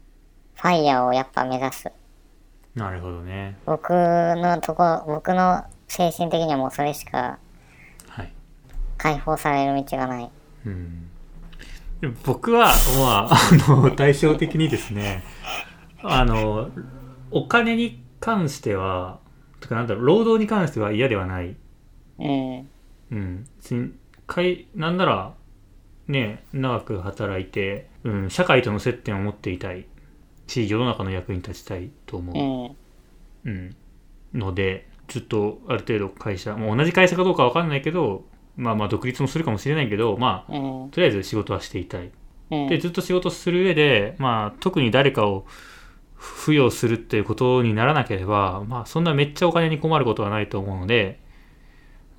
[0.54, 1.90] ファイヤーをやっぱ目指す
[2.74, 3.56] なるほどね。
[3.66, 7.38] 僕のとこ僕の精神的にはもうそれしか
[8.08, 8.32] はい。
[8.96, 10.30] 解放される道がない
[10.66, 11.10] うん
[12.00, 13.34] でも僕は、まあ、
[13.68, 15.24] あの、対照的にですね、
[16.02, 16.70] あの、
[17.32, 19.18] お金に関しては、
[19.58, 21.56] とかなんだろう、労働に関しては嫌ではない。
[22.20, 22.68] うん
[23.10, 23.46] うん。
[23.58, 23.92] 別に
[24.26, 25.34] かいなんなら、
[26.06, 29.86] ね、長く働いて、うん、社会との接点を持っていたい
[30.46, 32.74] し、世の中の役に立ちたいと思う。
[32.74, 32.88] うん
[33.44, 33.76] うん、
[34.34, 38.24] のでずっとある程度会社もう同じ会社かどうかわかんないけど
[38.56, 42.10] まあまあ独立もするかもしれないけどまあうんとりあえず仕事はしていたい。
[42.50, 45.46] うんでずっと仕事する上でまあ特に誰かを
[46.18, 51.20] 付与するっていうことにならなければまあそんなめっちゃお金に困ることはないと思うので、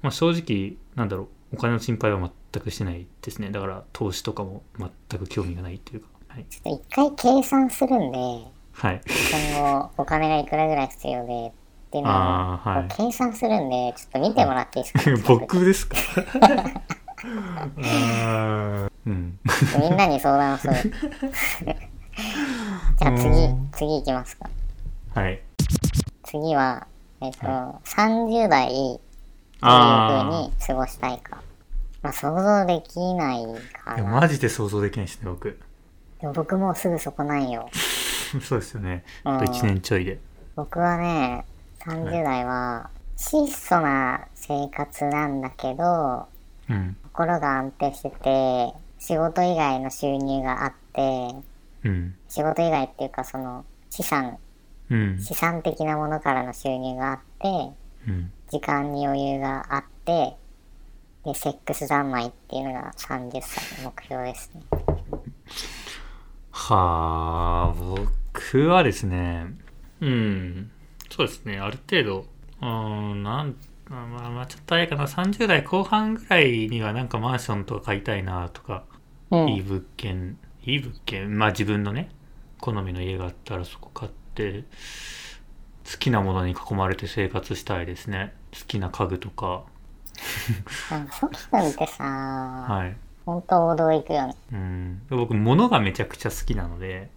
[0.02, 2.20] まあ、正直なんだろうお金の心配は
[2.54, 3.50] 全くしてないですね。
[3.52, 6.08] だから投資とかも全く興味がないというか。
[6.30, 8.18] はい、ちょっと一回計算するんで
[8.74, 9.02] はい、
[9.54, 11.52] 今後お金がいくらぐらい必要でっ
[11.92, 12.88] ていうのをあーはい。
[12.96, 15.28] 計算するんでちょっと見てもらっていいですか？
[15.28, 15.98] 僕ですか？
[19.06, 19.40] うん。
[19.80, 20.74] みんなに相談する。
[23.00, 24.50] じゃあ次うん次いきますか。
[25.16, 25.42] はい。
[26.24, 26.88] 次は
[27.22, 27.48] えっ、と、
[27.86, 29.00] 30代
[29.62, 31.42] どういうあ風に過ごしたいか。
[32.02, 33.44] まあ想像できない
[33.84, 35.60] かいやなマジで想像できないですね僕。
[36.22, 37.70] でも僕もうすぐそこなんよ。
[38.42, 39.04] そうですよね。
[39.26, 39.36] うん。
[39.36, 40.20] あと1年ちょいで。
[40.56, 41.46] 僕はね
[41.80, 46.28] 30代は質素な生活なんだけど
[46.70, 46.98] うん。
[47.04, 51.36] 心が安定してて仕事以外の収入があって
[51.84, 52.16] うん。
[52.30, 54.38] 仕事以外っていうかその資産。
[54.90, 55.20] うん。
[55.20, 57.72] 資産的なものからの収入があって
[58.08, 60.36] うん時間に余裕があって
[61.26, 64.62] でセックス三昧っていうのが30歳の目標ですね。
[66.52, 69.48] はあ僕はですね
[70.02, 70.72] うん
[71.10, 71.60] そうですね。
[71.60, 72.26] ある程度
[72.62, 73.56] うーんなん
[73.90, 75.06] まあまあまあちょっとあれかな。
[75.06, 78.84] 30代後半ぐらいにはなんかマンションとか買いたいなとか
[79.32, 79.50] うん。
[79.50, 82.10] いい物件いい物件まあ自分のね
[82.60, 84.64] 好みの家があったらそこ買って
[85.92, 89.64] 好きなものに囲まれて生活したいですね好きな家具とか。
[91.20, 92.96] ソキ君ってさ、はい。
[93.26, 94.36] 本当王道行くよね。
[94.52, 95.02] うん。
[95.10, 97.10] 僕物がめちゃくちゃ好きなので。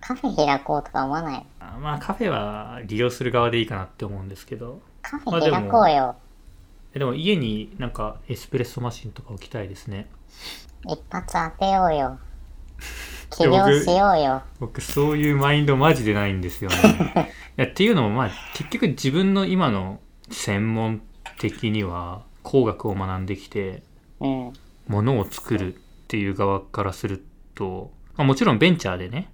[0.00, 1.38] カフェ開こうとか思わない？
[1.38, 4.80] のあまあカフェは利用する側でいいかなって思うんですけど。
[5.00, 6.16] カフェ開こうよ、
[6.94, 10.08] えでも家になんかエスプレッソマシンとか置きたいですね。
[10.86, 12.18] 一発当てようよ。
[13.30, 14.42] 起業しようよ。
[14.60, 17.32] 僕そういうマインドマジでないんですよね。
[17.56, 21.02] いやっていうのもまあ結局自分の今の専門
[21.38, 23.82] 的には工学を学んできて
[24.20, 24.52] うん。
[24.86, 29.32] ものを作るっていう側からすると、まあ、もちろんベンチャーでねっ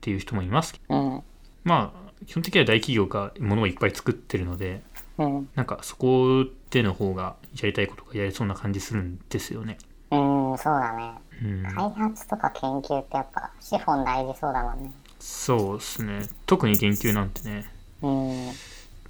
[0.00, 1.22] ていう人もいますけどうん。
[1.64, 4.82] まあ基本的には大企業がものをいっぱい作ってるので
[5.18, 5.48] うん。
[5.54, 9.78] なんかそこでの方がやりたいことがやれそうな感じするんですよね。
[10.10, 11.12] うんそうだね。
[11.42, 14.92] うん、開発とか研究ってやっぱ資本大事そうだもんね。
[15.18, 16.20] そうですね。
[16.46, 18.50] 特に研究なんてねうん。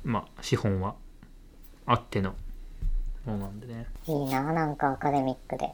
[0.04, 0.94] まあ資本は
[1.90, 2.36] あっての
[3.26, 5.72] ものなんでねいいな、なんかアカデミックで。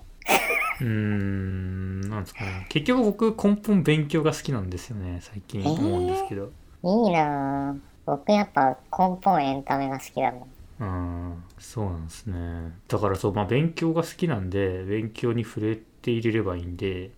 [0.80, 6.52] うーんなんですかね結局僕根本勉強が好きなんですよね最近思うんですけど、
[6.82, 7.80] いいなぁ。
[8.06, 10.48] 僕やっぱ根本エンタメが好きだもん。
[10.78, 17.10] うんそうなんですねだからそうまあ勉強が好きなんで勉強に触れていれればいいんで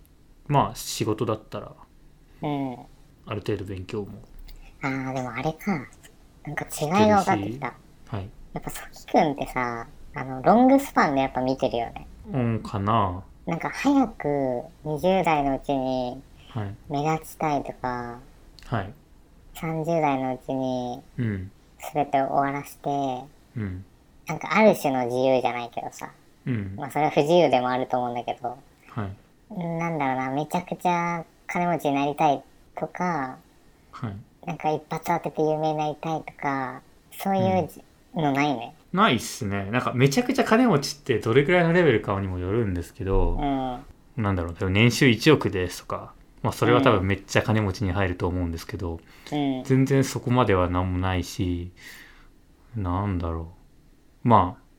[0.47, 1.73] まあ仕事だったら
[2.41, 2.77] うん。
[3.25, 4.21] ある程度勉強も
[4.81, 5.87] あー、でもあれか。
[6.45, 7.73] なんか違いが分かってきた。
[8.07, 12.07] はいやっぱソキくんってさ、あの、ロングスパンでやっぱ見てるよね。
[12.33, 13.23] うんかな。
[13.45, 16.75] なんか早く20代のうちにはい。
[16.89, 18.19] 目立ちたいとか、
[18.65, 18.93] はい。
[19.55, 21.51] 30代のうちにうん。
[21.93, 22.89] 全て終わらせて、
[23.57, 23.85] うん。
[24.27, 26.11] なんかある種の自由じゃないけどさ。
[26.45, 26.75] うん。
[26.75, 28.57] まあそれは不自由でもあると思うんだけど、
[28.89, 29.57] はい。
[29.57, 32.43] なんだろうな、めちゃくちゃ金持ちになりたい
[32.77, 33.37] とか、
[33.91, 34.15] はい。
[34.45, 36.81] なんか一発当てて有名になりたいとか、
[37.11, 37.83] そういうじ
[38.15, 38.73] のないね。
[38.93, 39.69] ないっすね。
[39.71, 43.45] なんかめちゃくちゃ金持ちってどれくらいのレベルかにもよるんですけど、う
[44.21, 44.23] ん。
[44.23, 46.11] なんだろう年収1億ですとか
[46.43, 48.99] まあそれは多分めっちゃ金持ちに入ると思うんですけど、
[49.31, 49.63] うん。
[49.63, 51.71] 全然そこまでは何もないし
[52.75, 53.53] なんだろ
[54.25, 54.27] う。
[54.27, 54.69] まあ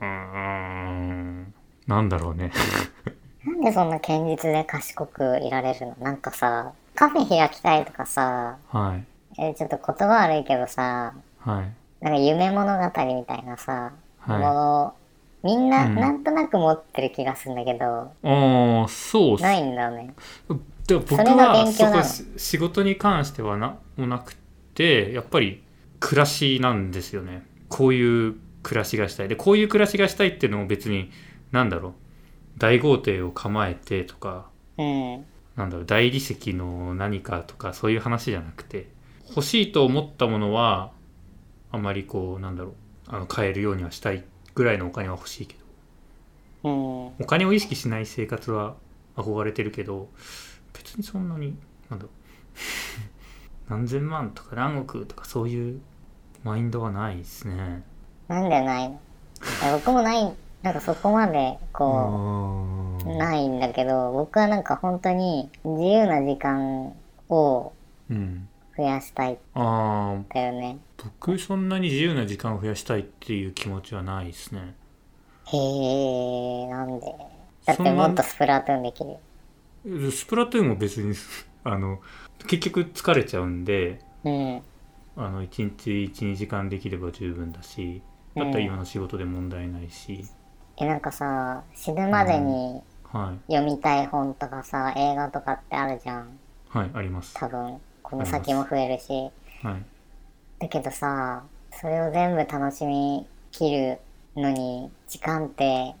[0.00, 1.54] うーん
[1.86, 2.52] なんだろうね。
[3.44, 5.96] なんでそんな堅実で賢くいられるの？
[6.00, 9.04] なんかさ、カフェ開きたいとかさ、はい。
[9.40, 14.38] えちょっと言葉悪いけどさ、はいなんか夢物語みたいなさ、はい。
[14.38, 14.94] もの、
[15.42, 15.94] みんなうん。
[15.94, 20.14] なんとなく持ってる気がするんだけど、ああそうないんだね。
[20.86, 24.34] でも僕はそこし仕事に関してはなもなく
[24.74, 25.62] てやっぱり
[26.00, 27.46] 暮らしなんですよね。
[27.68, 29.28] こういう暮らしがしたい。
[29.28, 31.10] でこういう暮らしがしたいっていうのも別に
[31.52, 31.92] なんだろう。
[32.58, 35.24] 大豪邸を構えてとかうん。
[35.56, 35.86] なんだろう。
[35.86, 38.88] 大理石の何かとかそういう話じゃなくて。
[39.34, 40.90] 欲しいと思ったものは
[41.72, 42.74] あまりこうなんだろう
[43.08, 45.56] あの買えるようにはしたいぐらいのお金は欲しいけ
[46.62, 46.70] ど。
[46.70, 47.06] うん。
[47.20, 48.76] お金を意識しない生活は
[49.16, 50.08] 憧れてるけど
[50.72, 51.56] 別にそんなに
[51.90, 52.12] なんだろう。
[53.68, 55.80] 何千万とか何億とかそういう
[56.44, 57.82] マインドはないですね。
[58.28, 59.00] なんでないの？
[59.78, 60.32] 僕もない、
[60.62, 66.94] なんかそこまでこう、あないんだけど、僕はなんか本当に自由な時間
[67.28, 67.72] を
[68.10, 68.48] うん
[68.82, 70.34] 増やしたいんあー。
[70.34, 70.78] だよね。
[70.96, 74.74] 僕そんなに自由な時間を増やしたいっていう気持ちはないですね。
[75.46, 77.06] へえ、なんで？
[77.64, 79.20] だってもっとスプラトゥーンできるよ。
[80.10, 81.14] スプラトゥーンも別に
[81.64, 82.00] あの
[82.46, 84.62] 結局疲れちゃうんでうん。
[85.16, 88.02] あの1日12時間できれば十分だし
[88.34, 90.24] だったら今の仕事で問題ないし、
[90.78, 93.52] え、なんかさ、死ぬまでにはい。
[93.52, 96.38] 読みたい本とかさ、映画とかってあるじゃん。
[96.70, 97.34] はいあります。
[97.34, 97.78] 多分、
[98.12, 99.30] この先も増えるし。
[99.62, 99.82] はい
[100.60, 103.98] だけどさ、それを全部楽しみきる
[104.36, 105.96] のに、時間って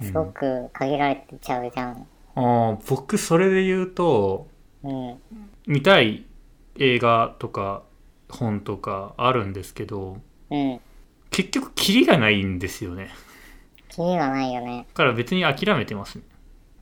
[0.00, 2.06] すごく限られてちゃうじゃん。
[2.34, 4.46] ああ僕それで言うと
[4.82, 5.18] うん。
[5.66, 6.24] 見たい
[6.78, 7.82] 映画とか
[8.30, 10.18] 本とかあるんですけど
[10.50, 10.80] うん。
[11.30, 13.10] 結局キリがないんですよね
[13.90, 14.86] キリがないよね。
[14.88, 16.24] だから別に諦めてますね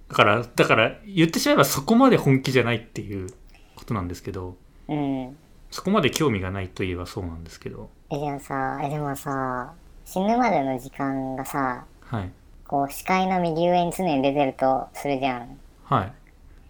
[0.08, 3.30] だからだから言ってしまえばそこまで本気じゃないっていう
[3.74, 4.56] ことなんですけど
[4.88, 5.36] うん。
[5.70, 9.72] そこまで興味がないといえばそうなんですけどえ、でもさ、え、でもさ、
[10.04, 12.30] 死ぬまでの時間がさ、はい
[12.66, 15.58] こう視界の右上に常に出てるとするじゃん。
[15.84, 16.12] はい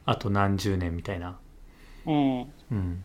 [0.07, 1.37] あと何十年みたいな
[2.07, 2.53] うん。
[2.73, 3.05] うん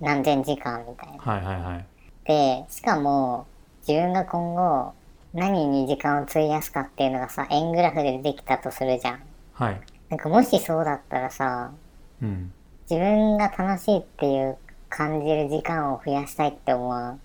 [0.00, 1.18] 何千時間みたいな。
[1.18, 1.86] はいはいはい
[2.26, 3.46] で、しかも、
[3.86, 4.92] 自分が今後、
[5.32, 9.22] 何に時間を費やすかっていうのがさ、円グラフで出てきたとするじゃん。
[9.54, 9.80] はい
[10.10, 11.70] なんかもしそうだったらさ、
[12.22, 12.52] うん
[12.90, 14.56] 自分が楽しいっていう
[14.88, 17.18] 感じる時間を増やしたいって思う？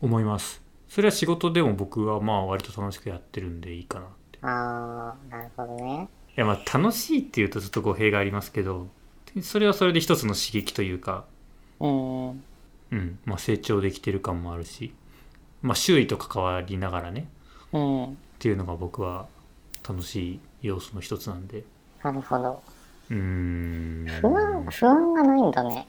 [0.00, 6.08] 思いますそれは仕事でも僕はまあ割と楽しくやってるんでいいかなってあー、なるほどね。
[6.36, 8.88] いやまあ楽しいっていうとちょっと語弊がありますけど
[9.42, 11.24] それはそれで一つの刺激というか、
[11.80, 12.28] うん。
[12.28, 14.94] うんまあ、成長できてる感もあるし、
[15.60, 17.28] まあ、周囲と関わりながらね
[17.72, 18.04] うん。
[18.04, 19.26] っていうのが僕は
[19.86, 21.64] 楽しい要素の一つなんで
[22.02, 22.62] なるほど。
[23.10, 25.86] うーん不安、不安がないんだね。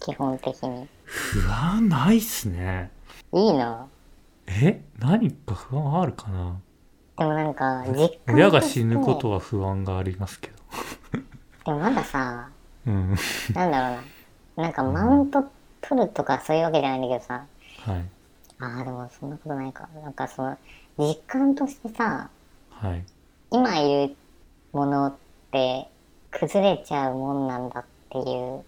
[0.00, 0.88] 基本的に。
[1.04, 2.90] 不安ないっすね
[3.32, 3.86] いいな。
[4.46, 4.82] え？
[4.98, 6.60] 何か不安あるかな？
[7.18, 10.56] でもなんか、実感親が死ぬことは不安がありますけど
[11.66, 12.48] でもまださ、
[12.86, 13.14] うん
[13.54, 13.98] なんだろう
[14.56, 14.64] な。
[14.64, 15.44] なんかマウント
[15.80, 17.44] 取るとかそういうわけじゃないんだけどさ。
[17.80, 18.04] はい
[18.58, 19.88] ああ、でもそんなことないか。
[20.02, 20.56] なんかその、
[20.96, 22.28] 実感としてさ、
[22.70, 23.04] はい
[23.50, 24.16] 今いる
[24.72, 25.14] ものっ
[25.50, 25.88] て
[26.32, 28.64] 崩れちゃうもんなんだっていう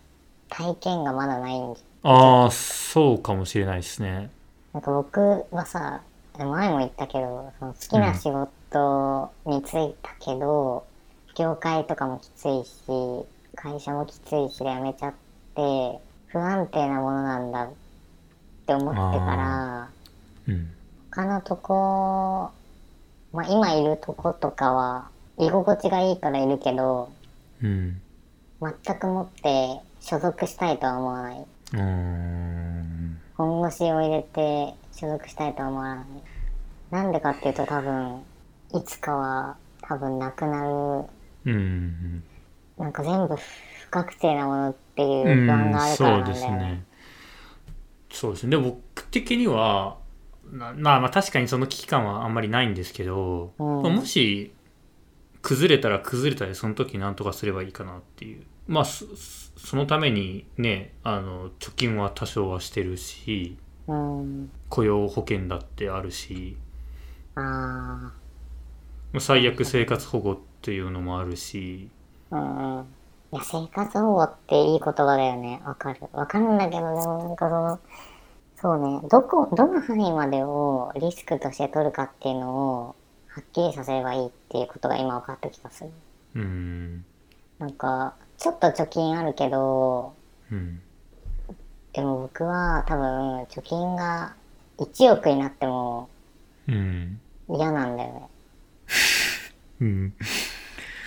[0.48, 4.08] 体験がまだないんじああそうかもしれないですね。
[4.08, 4.30] ゃん。
[4.74, 6.02] なんか僕はさ、
[6.38, 10.84] 前も言ったけど、その好きな仕事に就いたけど、
[11.36, 15.14] 業界とかもきついし、会社もきついしで辞めちゃっ
[15.54, 17.68] て、不安定なものなんだっ
[18.66, 19.88] て思ってから、
[20.48, 20.70] うん。
[21.10, 22.50] 他のとこ、
[23.32, 25.08] まあ今いるとことかは
[25.38, 27.10] 居心地がいいからいるけど、
[27.62, 28.00] うん。
[28.60, 31.46] 全くもって所属したいとは思わない。
[33.36, 36.04] 本腰を入れて所属したいとは思わない。
[36.90, 38.22] なんでかっていうと多分、
[38.72, 41.08] いつかは多分なくなる、
[41.46, 42.22] うん。
[42.78, 46.34] なんか全部不確定なものっていううん不安があるからそうなんだよね。
[46.34, 46.84] ですね。
[48.10, 48.50] そうですね。
[48.50, 48.62] でも
[48.94, 49.96] 僕的には
[50.52, 53.82] なまあまあ確かにその危機感はあんまりないんですけど、うん。
[53.82, 54.52] まあもし
[55.44, 59.04] 崩れたら崩れたでその時何とかすればいいかなっていうまあそ
[59.56, 64.50] そのためにねあの貯金は多少はしてるしうん。
[64.70, 66.56] 雇用保険だってあるし
[67.36, 67.40] あ
[69.12, 71.90] まあ最悪生活保護っていうのもあるし
[72.30, 72.36] あ。
[72.36, 72.86] うんうん。
[73.32, 75.60] いや、生活保護っていい言葉だよね。
[75.64, 76.00] わかる。
[76.12, 77.80] わかるんだけど、でもなんかその、
[78.56, 82.96] そうね、どこ、どの範囲までをリスクとして取るかっていうのを、
[83.34, 85.90] はっきりさせればいいっていうことが今分かった気がする。
[86.36, 87.04] うん
[87.58, 90.14] なんか、ちょっと貯金あるけど、
[90.52, 90.80] うん
[91.92, 94.34] でも僕は多分、貯金が
[94.78, 96.08] 1億になっても
[96.68, 98.28] うん嫌なんだよね。
[99.80, 100.14] うん。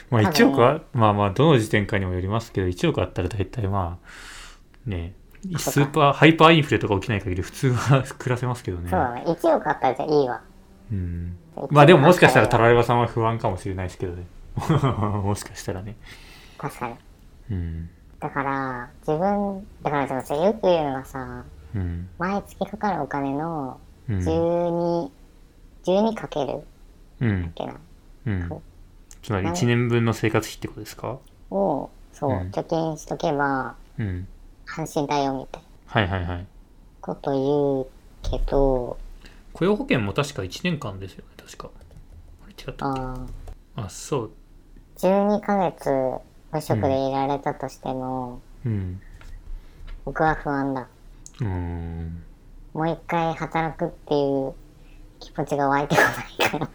[0.10, 5.14] まあ多分1億は、まあまあどの時点かにもよりますけど、1億あったら大体まあ、ね、
[5.58, 8.90] スーパー、ハイパーインフレとか起きない限り普通は 暮らせますけどね。
[8.90, 9.24] そうだね。
[9.26, 10.42] 1億あったらじゃあいいわ。
[10.92, 11.38] うん。
[11.58, 14.26] 1億まあでももしかしたらタラレバさんは不安かもしれないですけどね。
[15.24, 15.96] もしかしたらね。
[16.58, 16.96] 確かに。
[17.52, 17.90] うん。
[18.20, 21.44] だから、自分、だからでもさ、よく言うのがさ、
[21.76, 22.10] うん。
[22.18, 23.80] 毎月かかるお金の
[24.10, 24.18] うん。
[24.18, 25.10] 12、
[25.86, 26.64] 12かける
[27.22, 27.52] うん。
[27.54, 27.76] けな。
[28.26, 28.50] うん。
[29.22, 31.18] つまり1年分の生活費ってことですか？
[31.52, 34.28] を、そう、うん貯金しとけばうん。
[34.76, 36.46] 安心だよみたいなはいはいはい。
[37.02, 38.98] こと言うけど、
[39.54, 41.70] 雇用保険も確か1年間ですよね、確か。
[42.44, 43.28] あれ違ったあー
[43.78, 44.32] あ、そう。
[44.98, 45.90] 12ヶ月
[46.52, 49.02] 無職でいられたとしても、うん。
[50.04, 50.88] 僕は不安だ。
[51.40, 52.24] うーん。
[52.74, 54.54] もう一回働くっていう
[55.20, 56.10] 気持ちが湧いてこな
[56.48, 56.70] いから。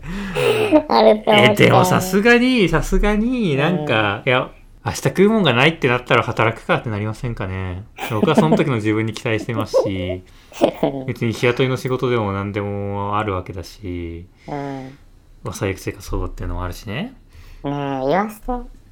[0.88, 4.50] あるって思えっちゃうでもさすがにさすがになんか、いや
[4.84, 10.22] 明日食うもんがないってなったら働くかってなりませんかね僕はその時の自分に期待してますし
[11.06, 14.98] 別に日雇いの仕事でも何でもあるわけだし、うん。
[15.42, 17.14] まあ、最悪生活保護っていうのもあるしね
[17.62, 18.46] ねえ、言わせて。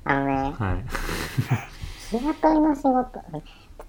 [0.04, 0.84] あのね、はい
[2.10, 3.20] 日雇いの仕事、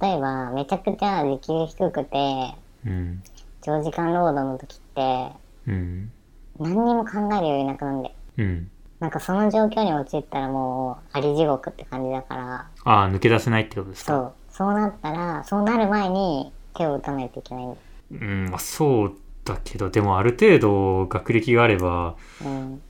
[0.02, 3.24] 例えば、めちゃくちゃ時給低くて、うん
[3.62, 5.32] 長時間労働の時って、
[5.68, 6.12] うん
[6.60, 8.16] 何にも考える余裕なくなんで。
[8.38, 14.12] うんなんかその状況に陥ったらもう、あり地獄って感じだから、ああ抜け出せないってことですか？
[14.14, 14.34] そう。
[14.52, 17.78] そうなったら、そうなる前に手を打たないといけないんだ。
[18.12, 19.14] うんまあそう
[19.46, 22.82] だけどでもある程度学歴があればうん。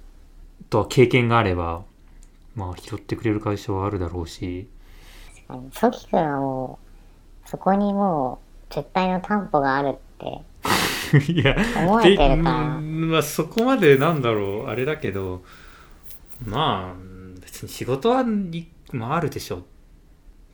[0.61, 1.83] あとは経験があれば
[2.55, 4.67] まあ拾ってくれる会社はあるだろうし
[5.47, 5.71] 確かに。
[5.73, 6.79] ソキ君はも
[7.45, 8.39] う、そこにも
[8.71, 10.41] う、絶対の担保があるって、
[11.31, 11.55] いや
[11.85, 15.41] 思えてるからまあそこまでなんだろうあれだけど
[16.45, 16.99] まあ
[17.41, 19.63] 別に仕事はいまあ、あるでしょうっ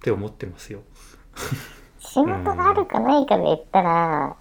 [0.01, 0.81] て思ってますよ。
[1.99, 4.35] 仕事があるかないかで言ったら、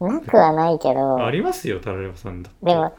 [0.00, 2.66] なくはないけど、ありますよタラレバさんだって。
[2.66, 2.96] でも、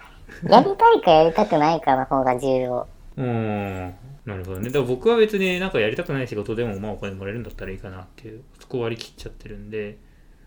[0.47, 2.87] やりたいかやりたくないかの方が重要。
[3.17, 3.93] うん。
[4.25, 4.69] なるほどね。
[4.69, 9.97] でも僕は別になんかやりたくない仕事でもまあお金もらえるんだったらいいかなっていうそこ割り切っちゃってるんで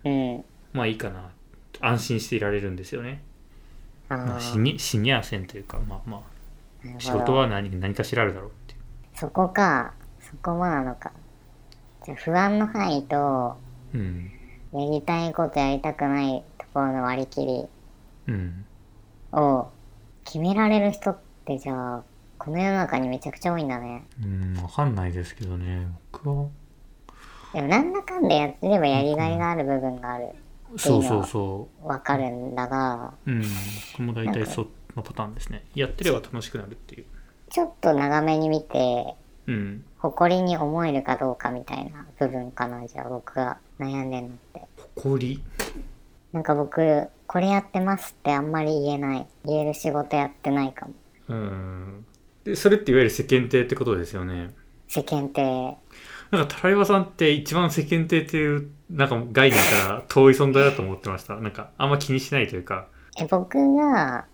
[0.04, 0.44] うん。
[0.72, 1.30] まあいいかな。
[1.80, 3.22] 安心していられるんですよね、
[4.08, 6.20] あまあ、死ーに死にやせんというかまあまあ
[6.98, 8.80] 仕事は何何かしらあるだろうっていう
[9.14, 11.12] そこか、そこもなのか。
[12.04, 13.56] じゃあ不安の範囲と、
[13.94, 14.30] うん
[14.72, 17.66] やりたいことやりたくないところの割り切り
[18.26, 18.64] うん
[19.30, 19.68] を
[20.24, 22.02] 決められる人ってじゃあ、
[22.38, 24.04] この世の中にめちゃくちゃ多いんだね。
[24.22, 26.48] うんわかんないですけどね僕は
[27.52, 30.30] でもなんだかんだやってればやりがいがある部分がある。
[30.76, 33.42] そうそうそわかるんだが、ううん
[33.92, 34.66] 僕も大体そ
[34.96, 35.64] のパターンですね。
[35.74, 37.04] やってれば楽しくなるっていう。
[37.50, 39.14] ちょっと長めに見て、
[39.46, 39.84] うん。
[39.98, 44.62] 誇りに思えるかどうかみたいな部分かな、じゃあ僕が悩んでるのって。
[44.96, 45.42] 誇り？
[46.32, 49.26] なんか僕、これやってますってあんまり言えない。
[49.44, 50.92] 言える仕事やってないかも。
[51.28, 52.06] うん。
[52.44, 54.54] でそれっていわゆる世間体ってことですよね。
[54.88, 55.42] 世間って、
[56.30, 61.36] なんかタライバさんって一番世間体っていうなんか概念から遠い存在だと思ってました。
[61.36, 62.88] なんかあんま気にしないというか。
[63.18, 64.26] え、僕が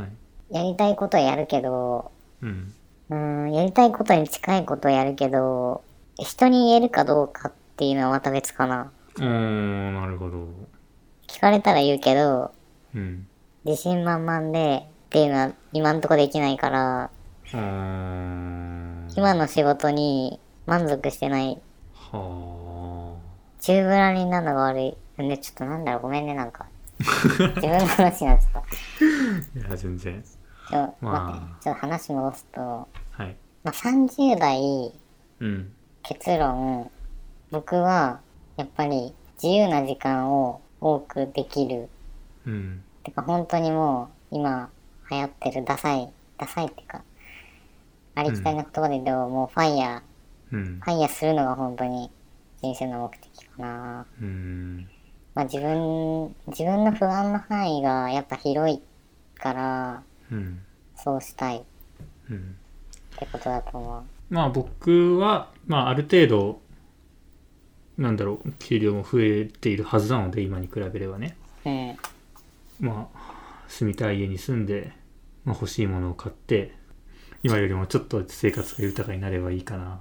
[0.00, 0.08] はい
[0.50, 2.10] やりたいことはやるけど、
[2.42, 2.72] うん
[3.10, 5.82] うーん、やりたいことに近いことをやるけど、
[6.16, 8.90] 人に言えるかどうかっていうのはまた別かな。
[9.16, 10.48] うーんなるほど
[11.26, 12.50] 聞かれたら言うけど、
[12.94, 13.26] うん
[13.64, 17.10] 自信満々でっていうのは今んとこできないから、
[17.52, 21.60] うーん今の仕事に満足してない。
[21.92, 23.16] は
[23.60, 24.96] 中ぶらりんなのが悪い。
[25.18, 26.66] ね、ちょっとなんだろう、ごめんね、なんか。
[26.98, 28.62] 自分の話になっちゃった。
[29.28, 30.22] あいや全然。
[30.22, 31.30] ちょ、まあ。
[31.30, 33.36] 待って、ちょっと話戻すと、はい。
[33.64, 34.92] まあ、30代、
[35.40, 35.72] うん。
[36.02, 36.90] 結論、
[37.50, 38.20] 僕は、
[38.56, 41.88] やっぱり自由な時間を多くできる。
[42.46, 42.82] うん。
[43.04, 44.70] てか、本当にもう、今、
[45.10, 47.02] 流行ってるダサい、ダサいっていうか、
[48.14, 50.02] ありきたりな言葉で言うと、もうファイヤ
[50.52, 50.60] うん。
[50.60, 52.10] ー、ファイヤーするのが本当に
[52.62, 54.06] 人生の目的かな。
[54.20, 54.88] うん。
[55.34, 58.82] まあ自分、自分の不安の範囲がやっぱ広い
[59.38, 60.60] から、うん
[60.96, 61.62] そうしたいっ
[62.30, 62.56] うん
[63.16, 64.02] てことだと思う。
[64.34, 66.60] まあ僕は、まあある程度、
[67.96, 71.36] なんだろう、給料も増えているはずなので、今に比べればね。
[71.64, 71.96] うん。
[72.80, 74.92] まあ、住みたい家に住んで、
[75.44, 76.74] まあ、欲しいものを買って、
[77.42, 80.00] 今よりもちょっと生活が豊かになればいいかな。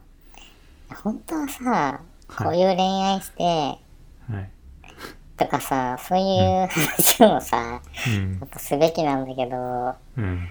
[1.04, 3.80] 本当はさ、はいこういう恋愛して、は
[4.42, 4.50] い。
[5.38, 8.50] とかさ、そういう話をさ、うんもっ。
[8.50, 10.48] とすべきなんだけど、うん。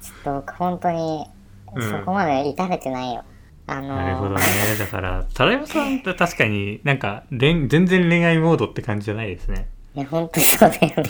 [0.00, 1.26] ちょっと僕本当に
[1.74, 3.24] うんそこまで至れてないよ。
[3.66, 4.40] あのなるほどね。
[4.78, 9.68] だから、タラヤマさんって確かになんか恋、全然恋愛モードって感じじゃないですね。
[9.94, 11.02] いや、本当そうだよね。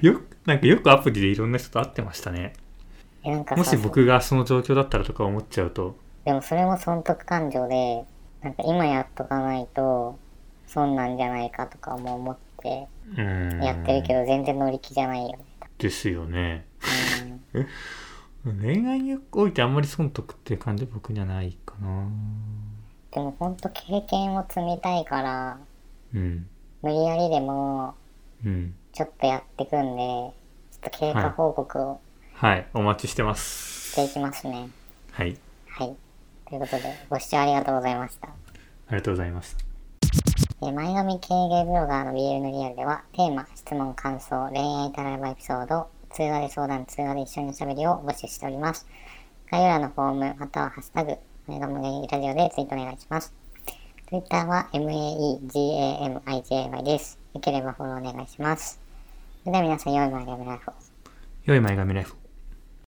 [0.00, 2.54] よく、なんかよくアプリでいろんな人と会ってましたね。
[3.24, 8.04] なんかさもし僕がその状況だったらとか思っちゃうと、でもそれも損得感情で、
[8.42, 10.18] なんか今やっとかないと、
[10.66, 12.88] 損なんじゃないかとかも思って。
[13.16, 15.38] やってるけど、全然乗り気じゃないよね。
[15.78, 16.66] ですよね。
[17.54, 17.66] うん
[18.44, 22.08] 恋愛においてあんまり損得っていう感じ僕にはないかな。
[23.12, 25.58] でも本当経験を積みたいから、
[26.12, 26.48] うん。
[26.82, 27.94] 無理やりでも
[28.44, 28.74] うん。
[28.92, 30.34] ちょっとやってくんで、ちょっ
[30.80, 32.00] と経過報告を
[32.34, 32.66] はい。
[32.74, 33.92] お待ちしてます。
[33.92, 34.68] していきますね。
[35.12, 35.36] はい。
[35.68, 35.96] はい。
[36.52, 38.28] ということで、ご視聴ありがとうございました。
[38.28, 38.32] あ
[38.90, 39.64] りがとうございました。
[40.60, 48.86] えー前髪経営ブロガーの BL のリアルでは、テーマ、質問、感想、恋愛タライバエピソード、通話で相談、通話で一緒におしゃべりを募集しております。
[49.50, 53.32] 概要欄のフォーム、またはハッシュタグ、前髪ラジオでツイートお願いします。
[54.10, 57.18] Twitter は MAEGAMIJY です。
[57.32, 58.78] よければフォローお願いします。
[59.42, 60.74] それでは皆さん、良い前髪ライフを。
[61.46, 62.21] 良い前髪ライフを。